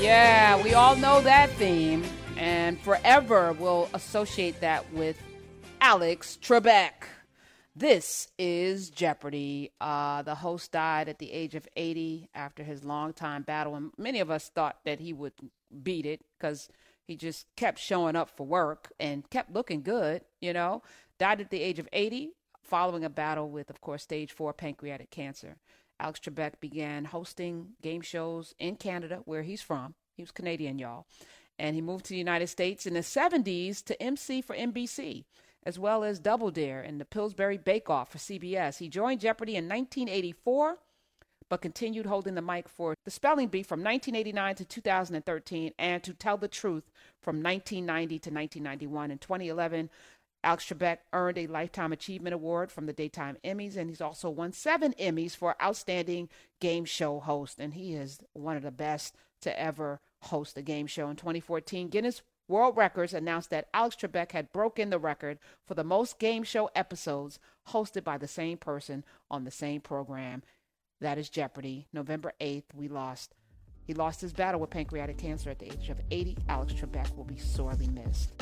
[0.00, 2.04] Yeah, we all know that theme,
[2.36, 5.20] and forever we'll associate that with
[5.80, 6.92] Alex Trebek.
[7.76, 9.72] This is Jeopardy.
[9.80, 14.20] Uh, the host died at the age of 80 after his long-time battle, and many
[14.20, 15.32] of us thought that he would
[15.82, 16.68] beat it because
[17.04, 20.82] he just kept showing up for work and kept looking good, you know.
[21.18, 22.30] Died at the age of 80
[22.62, 25.56] following a battle with, of course, stage four pancreatic cancer.
[25.98, 29.94] Alex Trebek began hosting game shows in Canada, where he's from.
[30.16, 31.06] He was Canadian, y'all.
[31.58, 35.24] And he moved to the United States in the 70s to MC for NBC,
[35.66, 38.78] as well as Double Dare and the Pillsbury Bake Off for CBS.
[38.78, 40.78] He joined Jeopardy in 1984,
[41.48, 46.14] but continued holding the mic for The Spelling Bee from 1989 to 2013 and To
[46.14, 46.90] Tell the Truth
[47.22, 49.10] from 1990 to 1991.
[49.10, 49.90] In 2011,
[50.42, 54.52] Alex Trebek earned a Lifetime Achievement Award from the Daytime Emmys, and he's also won
[54.52, 56.28] seven Emmys for Outstanding
[56.60, 57.58] Game Show Host.
[57.58, 61.08] And he is one of the best to ever host a game show.
[61.08, 65.84] In 2014, Guinness World Records announced that Alex Trebek had broken the record for the
[65.84, 67.38] most game show episodes
[67.68, 70.42] hosted by the same person on the same program.
[71.00, 71.88] That is Jeopardy.
[71.92, 73.34] November 8th, we lost.
[73.86, 76.36] He lost his battle with pancreatic cancer at the age of 80.
[76.48, 78.32] Alex Trebek will be sorely missed.